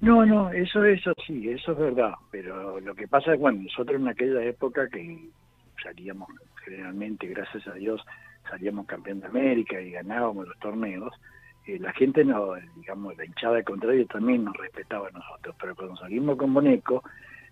No, 0.00 0.24
no, 0.24 0.50
eso, 0.50 0.84
eso 0.84 1.12
sí, 1.26 1.50
eso 1.50 1.72
es 1.72 1.78
verdad, 1.78 2.14
pero 2.30 2.80
lo 2.80 2.94
que 2.94 3.06
pasa 3.06 3.34
es, 3.34 3.40
bueno, 3.40 3.62
nosotros 3.62 4.00
en 4.00 4.08
aquella 4.08 4.42
época 4.44 4.88
que 4.88 5.28
salíamos 5.82 6.28
generalmente, 6.64 7.26
gracias 7.26 7.66
a 7.66 7.74
Dios, 7.74 8.00
salíamos 8.48 8.86
campeón 8.86 9.20
de 9.20 9.26
América 9.26 9.80
y 9.80 9.90
ganábamos 9.90 10.48
los 10.48 10.58
torneos, 10.58 11.12
eh, 11.66 11.78
la 11.78 11.92
gente 11.92 12.24
no, 12.24 12.54
digamos, 12.76 13.16
la 13.16 13.24
hinchada 13.24 13.56
de 13.56 13.64
contrario 13.64 14.06
también 14.06 14.44
nos 14.44 14.56
respetaba 14.56 15.08
a 15.08 15.10
nosotros, 15.10 15.54
pero 15.60 15.74
cuando 15.76 15.96
salimos 15.96 16.36
con 16.36 16.54
Boneco 16.54 17.02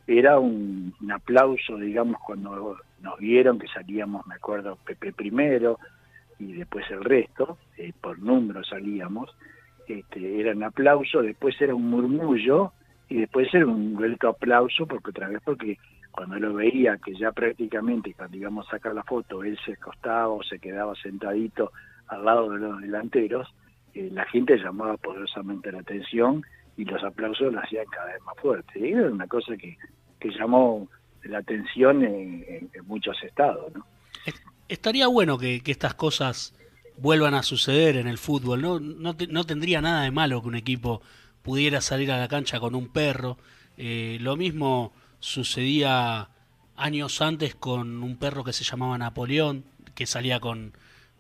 era 0.07 0.39
un, 0.39 0.95
aplauso, 1.13 1.77
digamos, 1.77 2.19
cuando 2.27 2.79
nos 3.01 3.19
vieron 3.19 3.59
que 3.59 3.69
salíamos, 3.69 4.27
me 4.27 4.35
acuerdo, 4.35 4.77
Pepe 4.85 5.13
primero 5.13 5.79
y 6.39 6.53
después 6.53 6.89
el 6.91 7.03
resto, 7.05 7.59
eh, 7.77 7.93
por 8.01 8.19
número 8.19 8.63
salíamos, 8.65 9.35
este, 9.87 10.41
era 10.41 10.53
un 10.53 10.63
aplauso, 10.63 11.23
después 11.23 11.61
era 11.61 11.75
un 11.75 11.89
murmullo 11.91 12.73
y 13.09 13.21
después 13.21 13.53
era 13.53 13.67
un 13.67 13.95
vuelto 13.95 14.29
aplauso 14.29 14.87
porque 14.87 15.11
otra 15.11 15.29
vez 15.29 15.41
porque 15.45 15.79
cuando 16.11 16.39
lo 16.39 16.55
veía 16.55 16.99
que 16.99 17.15
ya 17.15 17.33
prácticamente 17.33 18.15
cuando 18.15 18.37
íbamos 18.37 18.67
a 18.69 18.73
sacar 18.73 18.95
la 18.95 19.03
foto 19.03 19.43
él 19.43 19.59
se 19.65 19.73
acostaba 19.73 20.29
o 20.29 20.43
se 20.43 20.59
quedaba 20.59 20.95
sentadito 20.97 21.73
al 22.09 22.25
lado 22.25 22.51
de 22.51 22.59
los 22.59 22.81
delanteros 22.81 23.49
eh, 23.95 24.11
la 24.13 24.25
gente 24.27 24.57
llamaba 24.59 24.97
poderosamente 24.97 25.73
la 25.73 25.81
atención 25.81 26.45
y 26.77 26.85
los 26.85 27.03
aplausos 27.03 27.53
lo 27.53 27.61
hacían 27.61 27.87
cada 27.87 28.13
vez 28.13 28.23
más 28.23 28.37
fuertes. 28.37 28.77
Y 28.77 28.93
era 28.93 29.11
una 29.11 29.27
cosa 29.27 29.57
que, 29.57 29.77
que 30.21 30.31
llamó 30.31 30.89
la 31.29 31.39
atención 31.39 32.05
en, 32.05 32.71
muchos 32.87 33.17
estados. 33.23 33.73
¿no? 33.75 33.87
Estaría 34.69 35.07
bueno 35.07 35.39
que, 35.39 35.63
estas 35.65 35.95
cosas 35.95 36.55
vuelvan 36.97 37.35
a 37.35 37.43
suceder 37.43 37.97
en 37.97 38.09
el 38.09 38.19
fútbol. 38.19 38.63
¿no? 38.63 39.45
Tendría 39.45 39.81
nada 39.81 40.03
de 40.03 40.11
malo 40.11 40.43
que 40.43 40.49
un 40.49 40.57
equipo 40.57 41.03
pudiera 41.43 41.81
salir 41.81 42.11
a 42.13 42.19
la 42.19 42.29
cancha 42.29 42.61
con 42.61 42.75
un 42.75 42.89
perro. 42.89 43.39
Eh, 43.77 44.19
lo 44.21 44.37
mismo 44.37 44.93
sucedía 45.21 46.29
años 46.77 47.21
antes 47.21 47.55
con 47.55 48.03
un 48.03 48.17
perro 48.17 48.45
que 48.45 48.53
se 48.53 48.65
llamaba 48.65 48.99
Napoleón, 48.99 49.65
que 49.95 50.07
salía 50.07 50.41
con, 50.41 50.73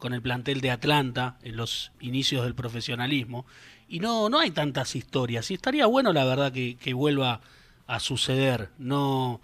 el 0.02 0.22
plantel 0.22 0.60
de 0.60 0.70
Atlanta 0.70 1.36
en 1.42 1.56
los 1.56 1.92
inicios 2.00 2.44
del 2.44 2.54
profesionalismo. 2.54 3.44
Y 3.88 4.00
no, 4.00 4.28
no 4.28 4.38
hay 4.38 4.50
tantas 4.50 4.94
historias. 4.96 5.50
Y 5.50 5.54
estaría 5.54 5.86
bueno, 5.86 6.12
la 6.12 6.24
verdad, 6.24 6.52
que, 6.52 6.94
vuelva 6.94 7.40
a 7.86 8.00
suceder. 8.00 8.70
No 8.78 9.40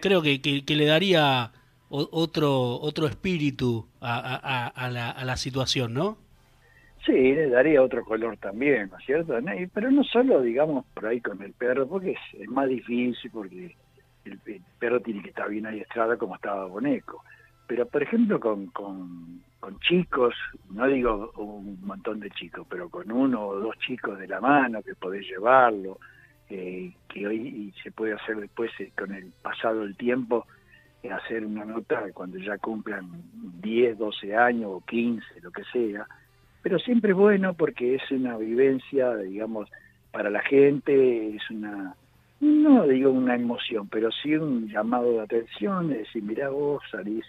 Creo 0.00 0.22
que, 0.22 0.40
que, 0.40 0.76
le 0.76 0.86
daría 0.86 1.52
otro, 1.88 2.80
otro 2.80 3.06
espíritu 3.06 3.86
a, 4.00 4.66
a, 4.66 4.90
la, 4.90 5.10
a 5.10 5.24
la 5.24 5.36
situación, 5.36 5.94
¿no? 5.94 6.18
Sí, 7.04 7.12
le 7.12 7.50
daría 7.50 7.82
otro 7.82 8.02
color 8.02 8.38
también, 8.38 8.88
¿no 8.90 8.98
es 8.98 9.04
cierto? 9.04 9.34
Pero 9.74 9.90
no 9.90 10.04
solo, 10.04 10.40
digamos, 10.40 10.86
por 10.94 11.06
ahí 11.06 11.20
con 11.20 11.42
el 11.42 11.52
perro, 11.52 11.86
porque 11.86 12.16
es, 12.32 12.48
más 12.48 12.66
difícil, 12.66 13.30
porque 13.30 13.76
el, 14.24 14.38
perro 14.78 15.00
tiene 15.00 15.22
que 15.22 15.28
estar 15.28 15.50
bien 15.50 15.66
adiestrado 15.66 16.16
como 16.16 16.36
estaba 16.36 16.64
Boneco. 16.64 17.22
Pero, 17.66 17.86
por 17.86 18.02
ejemplo, 18.02 18.40
con, 18.40 18.66
con, 18.68 19.42
con 19.60 19.78
chicos, 19.80 20.34
no 20.70 20.86
digo 20.86 21.30
un 21.36 21.78
montón 21.82 22.20
de 22.20 22.30
chicos, 22.30 22.66
pero 22.70 22.88
con 22.88 23.12
uno 23.12 23.48
o 23.48 23.60
dos 23.60 23.78
chicos 23.78 24.18
de 24.18 24.28
la 24.28 24.40
mano 24.40 24.82
que 24.82 24.94
podés 24.94 25.26
llevarlo, 25.26 25.98
eh, 26.50 26.92
que 27.08 27.26
hoy 27.26 27.72
se 27.82 27.90
puede 27.90 28.14
hacer 28.14 28.36
después 28.36 28.70
eh, 28.78 28.90
con 28.96 29.14
el 29.14 29.32
pasado 29.42 29.80
del 29.80 29.96
tiempo, 29.96 30.46
eh, 31.02 31.10
hacer 31.10 31.44
una 31.44 31.64
nota 31.64 32.02
cuando 32.12 32.38
ya 32.38 32.58
cumplan 32.58 33.08
10, 33.62 33.98
12 33.98 34.36
años 34.36 34.70
o 34.72 34.82
15, 34.86 35.24
lo 35.42 35.50
que 35.50 35.64
sea, 35.72 36.06
pero 36.62 36.78
siempre 36.78 37.10
es 37.10 37.16
bueno 37.16 37.54
porque 37.54 37.94
es 37.96 38.10
una 38.10 38.36
vivencia, 38.38 39.14
digamos, 39.16 39.70
para 40.12 40.30
la 40.30 40.40
gente, 40.40 41.36
es 41.36 41.50
una, 41.50 41.94
no 42.40 42.86
digo 42.86 43.10
una 43.10 43.34
emoción, 43.34 43.88
pero 43.88 44.10
sí 44.12 44.34
un 44.34 44.68
llamado 44.68 45.12
de 45.12 45.20
atención, 45.20 45.88
de 45.88 45.98
decir, 45.98 46.22
mirá 46.22 46.48
vos 46.48 46.82
salís 46.90 47.24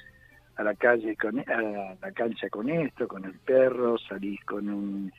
a 0.58 0.64
la 0.64 0.74
calle 0.76 1.16
con 1.18 1.40
a 1.40 1.96
la 2.02 2.12
cancha 2.14 2.50
con 2.50 2.70
esto, 2.70 3.08
con 3.08 3.26
el 3.26 3.34
perro, 3.34 3.98
salís 3.98 4.44
con 4.46 4.70
un, 4.70 5.12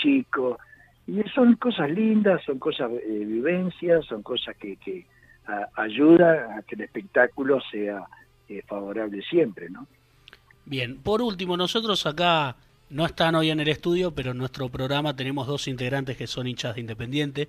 chico 0.00 0.58
y 1.06 1.22
son 1.34 1.54
cosas 1.56 1.90
lindas, 1.90 2.42
son 2.44 2.58
cosas 2.58 2.90
eh, 2.92 3.24
vivencias, 3.24 4.04
son 4.06 4.22
cosas 4.22 4.56
que, 4.56 4.76
que 4.76 5.06
ayudan 5.76 6.58
a 6.58 6.62
que 6.62 6.74
el 6.74 6.82
espectáculo 6.82 7.60
sea 7.70 8.04
eh, 8.48 8.62
favorable 8.66 9.22
siempre, 9.22 9.68
¿no? 9.68 9.86
Bien, 10.64 10.98
por 10.98 11.22
último, 11.22 11.56
nosotros 11.56 12.06
acá 12.06 12.56
no 12.90 13.04
están 13.04 13.34
hoy 13.34 13.50
en 13.50 13.58
el 13.58 13.68
estudio, 13.68 14.12
pero 14.12 14.32
en 14.32 14.38
nuestro 14.38 14.68
programa 14.68 15.16
tenemos 15.16 15.46
dos 15.48 15.66
integrantes 15.68 16.16
que 16.16 16.28
son 16.28 16.46
hinchas 16.46 16.76
de 16.76 16.80
Independiente, 16.80 17.48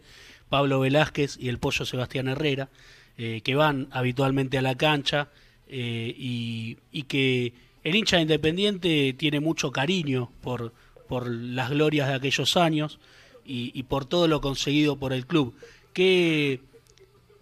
Pablo 0.49 0.79
Velázquez 0.79 1.37
y 1.39 1.49
el 1.49 1.59
Pollo 1.59 1.85
Sebastián 1.85 2.27
Herrera, 2.27 2.69
eh, 3.17 3.41
que 3.41 3.55
van 3.55 3.87
habitualmente 3.91 4.57
a 4.57 4.63
la 4.63 4.75
cancha 4.75 5.29
eh, 5.67 6.13
y, 6.17 7.03
que 7.03 7.53
el 7.83 7.95
hincha 7.95 8.19
independiente 8.19 9.13
tiene 9.13 9.39
mucho 9.39 9.71
cariño 9.71 10.31
por, 10.41 10.73
por 11.07 11.27
las 11.27 11.69
glorias 11.69 12.07
de 12.07 12.15
aquellos 12.15 12.57
años 12.57 12.99
y, 13.47 13.83
por 13.83 14.05
todo 14.05 14.27
lo 14.27 14.41
conseguido 14.41 14.97
por 14.97 15.13
el 15.13 15.25
club. 15.25 15.55
¿Qué, 15.93 16.61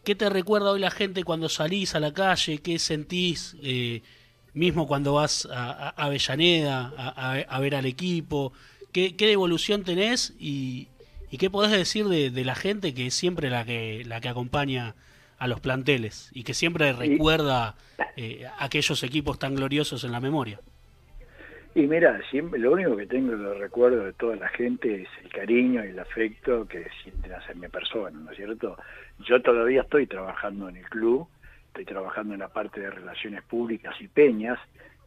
¿Qué, 0.04 0.16
te 0.16 0.30
recuerda 0.30 0.72
hoy 0.72 0.80
la 0.80 0.92
gente 0.92 1.24
cuando 1.24 1.50
salís 1.50 1.96
a 1.96 2.00
la 2.00 2.14
calle? 2.14 2.60
¿Qué 2.60 2.80
sentís 2.80 3.56
eh, 3.62 4.02
mismo 4.54 4.88
cuando 4.88 5.14
vas 5.14 5.48
a, 5.52 5.90
Avellaneda 5.90 6.94
a, 7.48 7.60
ver 7.60 7.76
al 7.76 7.86
equipo? 7.86 8.54
¿Qué, 8.92 9.16
qué 9.16 9.28
devolución 9.28 9.84
tenés 9.84 10.34
y, 10.40 10.88
y 11.32 11.38
qué 11.38 11.50
podés 11.50 11.72
decir 11.72 12.08
de, 12.08 12.30
de, 12.30 12.46
la 12.46 12.56
gente 12.56 12.94
que 12.94 13.08
es 13.08 13.14
siempre 13.14 13.50
la 13.50 13.66
que, 13.66 14.04
la 14.06 14.22
que 14.22 14.30
acompaña 14.30 14.96
a 15.38 15.48
los 15.48 15.60
planteles 15.60 16.30
y 16.34 16.44
que 16.44 16.54
siempre 16.54 16.94
recuerda 16.94 17.76
eh, 18.16 18.46
aquellos 18.60 19.04
equipos 19.04 19.40
tan 19.40 19.56
gloriosos 19.56 20.04
en 20.04 20.12
la 20.12 20.20
memoria. 20.20 20.62
Y 21.78 21.88
mira, 21.88 22.22
siempre 22.32 22.58
lo 22.58 22.72
único 22.72 22.96
que 22.96 23.06
tengo 23.06 23.36
de 23.36 23.54
recuerdo 23.56 24.06
de 24.06 24.14
toda 24.14 24.38
la 24.38 24.48
gente 24.48 25.02
es 25.02 25.10
el 25.22 25.30
cariño 25.30 25.84
y 25.84 25.90
el 25.90 26.00
afecto 26.00 26.66
que 26.66 26.88
sienten 27.04 27.34
hacia 27.34 27.54
mi 27.54 27.68
persona, 27.68 28.18
¿no 28.18 28.32
es 28.32 28.38
cierto? 28.38 28.78
Yo 29.20 29.42
todavía 29.42 29.82
estoy 29.82 30.08
trabajando 30.08 30.70
en 30.70 30.78
el 30.78 30.86
club, 30.86 31.28
estoy 31.68 31.84
trabajando 31.84 32.34
en 32.34 32.40
la 32.40 32.48
parte 32.48 32.80
de 32.80 32.90
relaciones 32.90 33.44
públicas 33.44 33.94
y 34.00 34.08
peñas, 34.08 34.58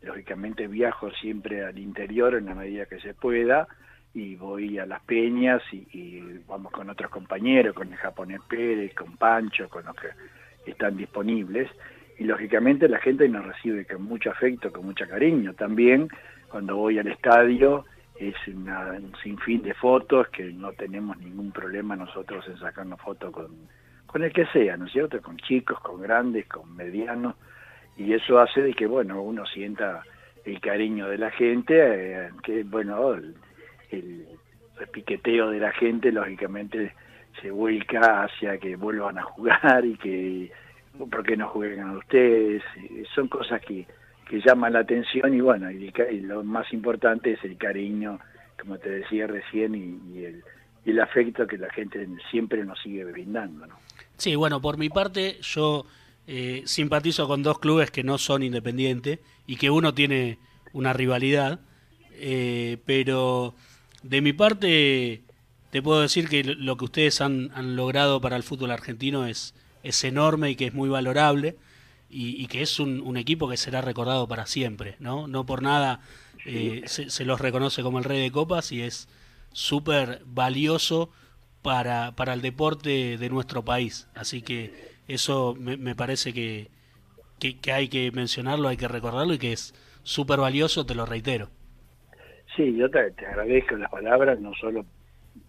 lógicamente 0.03 0.67
viajo 0.67 1.11
siempre 1.13 1.65
al 1.65 1.79
interior 1.79 2.35
en 2.35 2.45
la 2.45 2.55
medida 2.55 2.85
que 2.85 3.01
se 3.01 3.15
pueda, 3.15 3.67
y 4.13 4.37
voy 4.37 4.79
a 4.79 4.85
las 4.85 5.01
peñas 5.05 5.63
y, 5.73 6.21
vamos 6.47 6.71
con 6.71 6.91
otros 6.91 7.11
compañeros, 7.11 7.75
con 7.75 7.91
el 7.91 7.97
japonés 7.97 8.43
Pérez, 8.47 8.93
con 8.95 9.17
Pancho, 9.17 9.71
con 9.71 9.87
los 9.87 9.97
que 9.97 10.09
están 10.71 10.99
disponibles. 10.99 11.71
Y 12.19 12.25
lógicamente 12.25 12.89
la 12.89 12.99
gente 12.99 13.27
nos 13.27 13.47
recibe 13.47 13.87
con 13.87 14.03
mucho 14.03 14.31
afecto, 14.31 14.71
con 14.73 14.85
mucho 14.85 15.07
cariño. 15.09 15.55
También 15.55 16.09
cuando 16.51 16.77
voy 16.77 16.99
al 16.99 17.09
estadio 17.09 17.85
es 18.19 18.35
un 18.49 19.13
sinfín 19.23 19.63
de 19.63 19.75
fotos 19.75 20.29
que 20.29 20.45
no 20.45 20.73
tenemos 20.73 21.17
ningún 21.19 21.53
problema 21.53 21.95
nosotros 21.95 22.45
en 22.49 22.59
sacarnos 22.59 23.01
fotos 23.01 23.33
con, 23.33 23.69
con 24.07 24.25
el 24.25 24.33
que 24.33 24.47
sea, 24.47 24.77
¿no 24.77 24.87
es 24.87 24.93
cierto? 24.93 25.21
Con 25.23 25.37
chicos, 25.37 25.79
con 25.81 26.01
grandes, 26.01 26.47
con 26.49 26.75
medianos. 26.75 27.37
Y 27.97 28.13
eso 28.13 28.41
hace 28.41 28.63
de 28.63 28.75
que, 28.75 28.87
bueno, 28.87 29.23
uno 29.23 29.45
sienta 29.47 30.03
el 30.45 30.61
cariño 30.61 31.09
de 31.09 31.19
la 31.19 31.31
gente, 31.31 31.75
eh, 31.77 32.31
que, 32.43 32.65
bueno, 32.65 33.15
el, 33.15 33.35
piqueteo 34.93 35.51
de 35.51 35.59
la 35.59 35.73
gente 35.73 36.13
lógicamente 36.13 36.95
se 37.43 37.51
vuelca 37.51 38.23
hacia 38.23 38.59
que 38.59 38.77
vuelvan 38.77 39.19
a 39.19 39.23
jugar 39.23 39.85
y 39.85 39.97
que 39.97 40.53
por 41.11 41.25
qué 41.25 41.37
no 41.37 41.49
jueguen 41.49 41.81
a 41.81 41.93
ustedes 41.99 42.63
son 43.15 43.29
cosas 43.29 43.61
que, 43.63 43.87
que 44.29 44.41
llaman 44.41 44.75
la 44.75 44.81
atención 44.81 45.35
y 45.35 45.41
bueno 45.41 45.71
y, 45.71 45.91
lo 46.21 46.45
más 46.45 46.73
importante 46.73 47.33
es 47.33 47.45
el 47.45 47.57
cariño 47.57 48.19
como 48.61 48.79
te 48.79 48.91
decía 48.91 49.27
recién 49.27 49.75
y, 49.75 50.25
el, 50.25 50.43
y 50.85 50.99
afecto 50.99 51.47
que 51.47 51.59
la 51.59 51.71
gente 51.71 52.07
siempre 52.31 52.64
nos 52.64 52.81
sigue 52.81 53.05
brindando 53.05 53.67
¿no? 53.67 53.77
sí 54.17 54.35
bueno 54.37 54.61
por 54.61 54.77
mi 54.79 54.88
parte 54.88 55.38
yo 55.41 55.87
eh, 56.27 56.62
simpatizo 56.67 57.27
con 57.27 57.43
dos 57.43 57.59
clubes 57.59 57.91
que 57.91 58.05
no 58.05 58.19
son 58.19 58.43
independientes 58.43 59.20
y 59.47 59.57
que 59.57 59.70
uno 59.70 59.95
tiene 59.95 60.39
una 60.72 60.93
rivalidad 60.93 61.61
eh, 62.20 62.79
pero 62.85 63.55
de 64.03 64.20
mi 64.20 64.33
parte, 64.33 65.22
te 65.70 65.83
puedo 65.83 66.01
decir 66.01 66.29
que 66.29 66.43
lo 66.45 66.76
que 66.76 66.85
ustedes 66.85 67.20
han, 67.20 67.51
logrado 67.76 68.20
para 68.20 68.37
el 68.37 68.43
fútbol 68.43 68.70
argentino 68.70 69.26
es, 69.26 69.55
es 69.83 70.03
enorme 70.05 70.51
y 70.51 70.57
que 70.57 70.66
es 70.66 70.74
muy 70.74 70.89
valorable 70.89 71.57
y, 72.11 72.47
que 72.49 72.63
es 72.63 72.81
un, 72.81 73.17
equipo 73.17 73.49
que 73.49 73.57
será 73.57 73.81
recordado 73.83 74.27
para 74.29 74.47
siempre, 74.47 74.97
¿no? 74.99 75.29
No 75.29 75.45
por 75.47 75.63
nada 75.63 76.01
eh, 76.45 76.83
se, 76.87 77.25
los 77.25 77.41
reconoce 77.41 77.83
como 77.83 77.99
el 77.99 78.05
rey 78.05 78.21
de 78.23 78.31
copas 78.33 78.73
y 78.73 78.83
es 78.83 79.09
súper 79.53 80.23
valioso 80.27 81.11
para, 81.63 82.15
para 82.17 82.35
el 82.35 82.43
deporte 82.43 83.19
de 83.19 83.31
nuestro 83.31 83.65
país. 83.65 84.09
Así 84.15 84.43
que 84.43 84.73
eso 85.09 85.55
me, 85.59 85.77
me 85.77 85.95
parece 85.95 86.33
que, 86.33 86.71
que, 87.41 87.59
que 87.61 87.73
hay 87.73 87.89
que 87.89 88.13
mencionarlo, 88.13 88.69
hay 88.69 88.77
que 88.79 88.89
recordarlo 88.89 89.35
y 89.35 89.39
que 89.39 89.53
es 89.53 89.75
súper 90.05 90.41
valioso, 90.41 90.87
te 90.87 90.95
lo 90.95 91.07
reitero. 91.07 91.51
Sí, 92.57 92.77
yo 92.77 92.91
te, 92.91 93.11
te 93.13 93.27
agradezco 93.27 93.77
las 93.77 93.91
palabras, 93.91 94.41
no 94.41 94.53
solo 94.55 94.85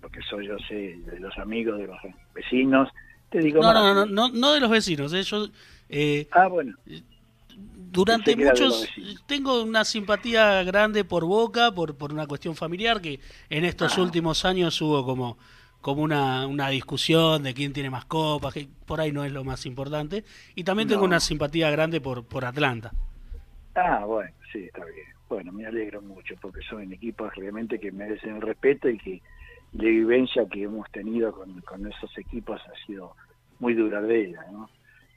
porque 0.01 0.21
soy 0.29 0.47
yo 0.47 0.57
sé 0.67 0.97
de 1.05 1.19
los 1.19 1.37
amigos, 1.37 1.79
de 1.79 1.87
los 1.87 1.97
vecinos. 2.33 2.89
Te 3.29 3.41
digo 3.41 3.61
No, 3.61 3.73
más, 3.73 3.83
no, 3.83 3.93
no, 3.93 4.05
no, 4.05 4.29
no 4.29 4.53
de 4.53 4.59
los 4.59 4.69
vecinos. 4.69 5.13
eh, 5.13 5.23
Yo, 5.23 5.47
eh, 5.89 6.27
Ah, 6.31 6.47
bueno, 6.47 6.75
durante 7.91 8.35
muchos 8.35 8.87
tengo 9.25 9.63
una 9.63 9.83
simpatía 9.83 10.63
grande 10.63 11.03
por 11.03 11.25
Boca 11.25 11.71
por 11.71 11.95
por 11.97 12.13
una 12.13 12.27
cuestión 12.27 12.55
familiar 12.55 13.01
que 13.01 13.19
en 13.49 13.65
estos 13.65 13.97
Ah. 13.97 14.01
últimos 14.01 14.45
años 14.45 14.79
hubo 14.81 15.03
como 15.05 15.37
como 15.81 16.01
una, 16.03 16.45
una 16.45 16.67
discusión 16.69 17.41
de 17.43 17.53
quién 17.53 17.71
tiene 17.71 17.89
más 17.89 18.03
copas 18.05 18.53
que 18.53 18.67
por 18.85 18.99
ahí 18.99 19.11
no 19.13 19.23
es 19.23 19.31
lo 19.31 19.43
más 19.45 19.65
importante 19.65 20.23
y 20.55 20.63
también 20.65 20.89
tengo 20.89 21.05
una 21.05 21.19
simpatía 21.19 21.71
grande 21.71 22.01
por 22.01 22.23
por 22.25 22.45
Atlanta 22.45 22.91
ah, 23.75 24.03
bueno, 24.05 24.31
sí, 24.51 24.65
está 24.65 24.83
bien. 24.85 25.07
Bueno, 25.29 25.51
me 25.51 25.65
alegro 25.65 26.01
mucho 26.01 26.35
porque 26.41 26.61
son 26.69 26.91
equipos 26.91 27.33
realmente 27.35 27.79
que 27.79 27.91
merecen 27.91 28.35
el 28.37 28.41
respeto 28.41 28.89
y 28.89 28.97
que 28.97 29.21
la 29.73 29.83
vivencia 29.83 30.43
que 30.51 30.63
hemos 30.63 30.89
tenido 30.91 31.31
con, 31.31 31.61
con 31.61 31.85
esos 31.87 32.15
equipos 32.17 32.59
ha 32.61 32.85
sido 32.87 33.15
muy 33.59 33.73
duradera, 33.75 34.43
¿no? 34.51 34.69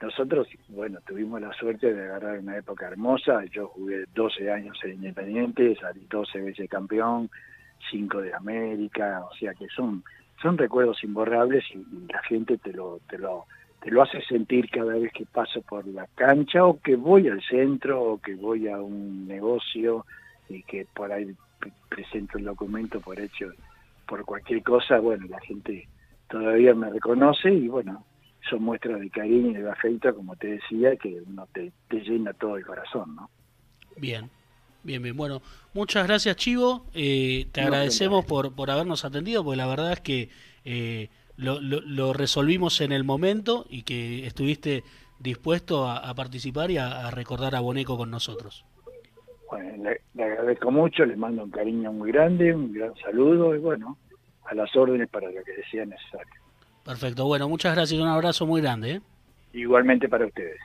Nosotros, 0.02 0.48
bueno, 0.68 0.98
tuvimos 1.06 1.40
la 1.40 1.52
suerte 1.52 1.94
de 1.94 2.02
agarrar 2.04 2.40
una 2.40 2.56
época 2.58 2.88
hermosa. 2.88 3.44
Yo 3.52 3.68
jugué 3.68 4.04
12 4.12 4.50
años 4.50 4.76
en 4.82 4.94
Independiente, 4.94 5.76
salí 5.80 6.04
12 6.10 6.40
veces 6.40 6.68
campeón, 6.68 7.30
5 7.90 8.20
de 8.20 8.34
América, 8.34 9.24
o 9.30 9.32
sea 9.36 9.54
que 9.54 9.68
son 9.68 10.02
son 10.42 10.58
recuerdos 10.58 11.04
imborrables 11.04 11.62
y, 11.72 11.78
y 11.78 12.06
la 12.12 12.20
gente 12.24 12.58
te 12.58 12.72
lo 12.72 12.98
te 13.08 13.16
lo 13.16 13.44
te 13.80 13.92
lo 13.92 14.02
hace 14.02 14.20
sentir 14.22 14.68
cada 14.70 14.94
vez 14.94 15.12
que 15.12 15.24
paso 15.24 15.62
por 15.62 15.86
la 15.86 16.08
cancha 16.16 16.64
o 16.64 16.80
que 16.80 16.96
voy 16.96 17.28
al 17.28 17.40
centro 17.42 18.02
o 18.02 18.18
que 18.20 18.34
voy 18.34 18.66
a 18.68 18.80
un 18.80 19.28
negocio 19.28 20.04
y 20.48 20.64
que 20.64 20.84
por 20.92 21.12
ahí 21.12 21.32
pre- 21.60 21.72
presento 21.88 22.38
el 22.38 22.44
documento 22.44 23.00
por 23.00 23.20
hecho 23.20 23.52
por 24.06 24.24
cualquier 24.24 24.64
cosa, 24.64 24.98
bueno, 24.98 25.26
la 25.28 25.38
gente 25.40 25.86
todavía 26.28 26.74
me 26.74 26.90
reconoce 26.90 27.50
y 27.52 27.68
bueno, 27.68 28.04
son 28.48 28.62
muestras 28.64 29.00
de 29.00 29.10
cariño 29.10 29.58
y 29.58 29.62
de 29.62 29.70
afecto, 29.70 30.14
como 30.14 30.36
te 30.36 30.48
decía, 30.48 30.96
que 30.96 31.20
uno 31.26 31.46
te, 31.52 31.72
te 31.88 32.00
llena 32.00 32.32
todo 32.34 32.56
el 32.56 32.64
corazón, 32.66 33.14
¿no? 33.16 33.30
bien 33.96 34.30
bien 34.82 35.02
bien 35.02 35.16
bueno 35.16 35.42
muchas 35.74 36.06
gracias 36.06 36.36
Chivo 36.36 36.86
Eh, 36.94 37.48
te 37.52 37.60
No, 37.60 37.66
agradecemos 37.66 38.26
de 38.26 38.26
por 38.26 38.54
por 38.54 38.70
habernos 38.70 39.04
atendido 39.04 39.44
porque 39.44 39.56
la 39.58 39.66
verdad 39.66 39.92
es 39.92 40.00
que 40.00 40.30
eh, 40.64 41.10
lo, 41.36 41.60
lo, 41.60 41.80
lo 41.80 42.12
resolvimos 42.12 42.80
en 42.80 42.92
el 42.92 43.04
momento 43.04 43.66
y 43.68 43.82
que 43.84 44.26
estuviste 44.26 44.84
dispuesto 45.18 45.86
a, 45.88 45.98
a 45.98 46.14
participar 46.14 46.70
y 46.70 46.78
a, 46.78 47.06
a 47.08 47.10
recordar 47.10 47.54
a 47.54 47.60
Boneco 47.60 47.96
con 47.96 48.10
nosotros 48.10 48.66
Bueno, 49.50 49.84
le, 49.84 50.00
le 50.14 50.24
agradezco 50.24 50.70
mucho, 50.70 51.04
les 51.04 51.16
mando 51.18 51.44
un 51.44 51.50
cariño 51.50 51.92
muy 51.92 52.10
grande, 52.12 52.54
un 52.54 52.72
gran 52.72 52.94
saludo 52.96 53.54
y 53.54 53.58
bueno, 53.58 53.98
a 54.44 54.54
las 54.54 54.74
órdenes 54.76 55.08
para 55.10 55.30
lo 55.30 55.44
que 55.44 55.62
sea 55.70 55.84
necesario. 55.86 56.41
Perfecto, 56.84 57.26
bueno, 57.26 57.48
muchas 57.48 57.74
gracias, 57.74 58.00
un 58.00 58.08
abrazo 58.08 58.46
muy 58.46 58.60
grande. 58.60 58.92
¿eh? 58.92 59.00
Igualmente 59.52 60.08
para 60.08 60.26
ustedes. 60.26 60.58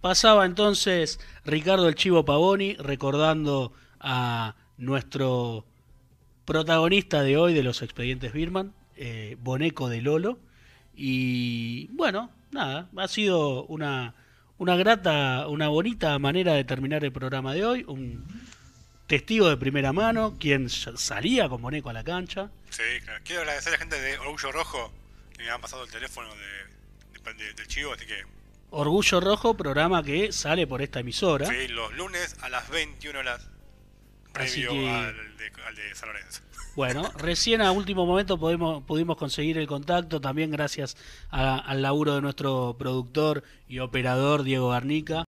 Pasaba 0.00 0.46
entonces 0.46 1.20
Ricardo 1.44 1.88
el 1.88 1.94
Chivo 1.94 2.24
Pavoni 2.24 2.74
recordando 2.74 3.72
a 4.00 4.54
nuestro 4.78 5.64
protagonista 6.44 7.22
de 7.22 7.36
hoy 7.36 7.54
de 7.54 7.62
los 7.62 7.82
expedientes 7.82 8.32
Birman, 8.32 8.72
eh, 8.96 9.36
Boneco 9.40 9.88
de 9.88 10.00
Lolo. 10.00 10.38
Y 10.94 11.88
bueno, 11.88 12.30
nada, 12.52 12.88
ha 12.96 13.08
sido 13.08 13.64
una, 13.64 14.14
una 14.58 14.76
grata, 14.76 15.48
una 15.48 15.68
bonita 15.68 16.18
manera 16.18 16.54
de 16.54 16.64
terminar 16.64 17.04
el 17.04 17.12
programa 17.12 17.52
de 17.52 17.64
hoy. 17.64 17.84
Un 17.86 18.24
testigo 19.06 19.48
de 19.48 19.56
primera 19.56 19.92
mano, 19.92 20.36
quien 20.38 20.68
sa- 20.68 20.96
salía 20.96 21.48
con 21.48 21.62
Boneco 21.62 21.90
a 21.90 21.92
la 21.92 22.04
cancha. 22.04 22.50
Sí, 22.70 22.82
claro. 23.04 23.20
Quiero 23.24 23.42
agradecer 23.42 23.68
a 23.70 23.72
la 23.72 23.78
gente 23.78 24.00
de 24.00 24.18
Orgullo 24.18 24.52
Rojo 24.52 24.92
que 25.36 25.42
me 25.44 25.50
han 25.50 25.60
pasado 25.60 25.84
el 25.84 25.90
teléfono 25.90 26.28
de, 26.34 27.20
de- 27.32 27.34
de- 27.44 27.52
del 27.54 27.66
chivo, 27.68 27.92
así 27.92 28.06
que 28.06 28.22
Orgullo 28.70 29.20
Rojo, 29.20 29.56
programa 29.56 30.02
que 30.02 30.32
sale 30.32 30.66
por 30.66 30.82
esta 30.82 31.00
emisora. 31.00 31.46
sí, 31.46 31.68
los 31.68 31.94
lunes 31.94 32.36
a 32.42 32.48
las 32.48 32.68
21 32.68 33.18
horas, 33.20 33.48
previo 34.32 34.70
que- 34.72 34.90
al, 34.90 35.36
de, 35.36 35.52
al 35.66 35.74
de 35.76 35.94
San 35.94 36.08
Lorenzo. 36.08 36.42
Bueno, 36.76 37.10
recién 37.16 37.62
a 37.62 37.72
último 37.72 38.04
momento 38.04 38.36
pudimos, 38.38 38.82
pudimos 38.84 39.16
conseguir 39.16 39.56
el 39.56 39.66
contacto, 39.66 40.20
también 40.20 40.50
gracias 40.50 40.94
a- 41.30 41.56
al 41.58 41.80
laburo 41.80 42.14
de 42.16 42.20
nuestro 42.20 42.76
productor 42.78 43.44
y 43.66 43.78
operador 43.78 44.42
Diego 44.42 44.68
Garnica. 44.68 45.24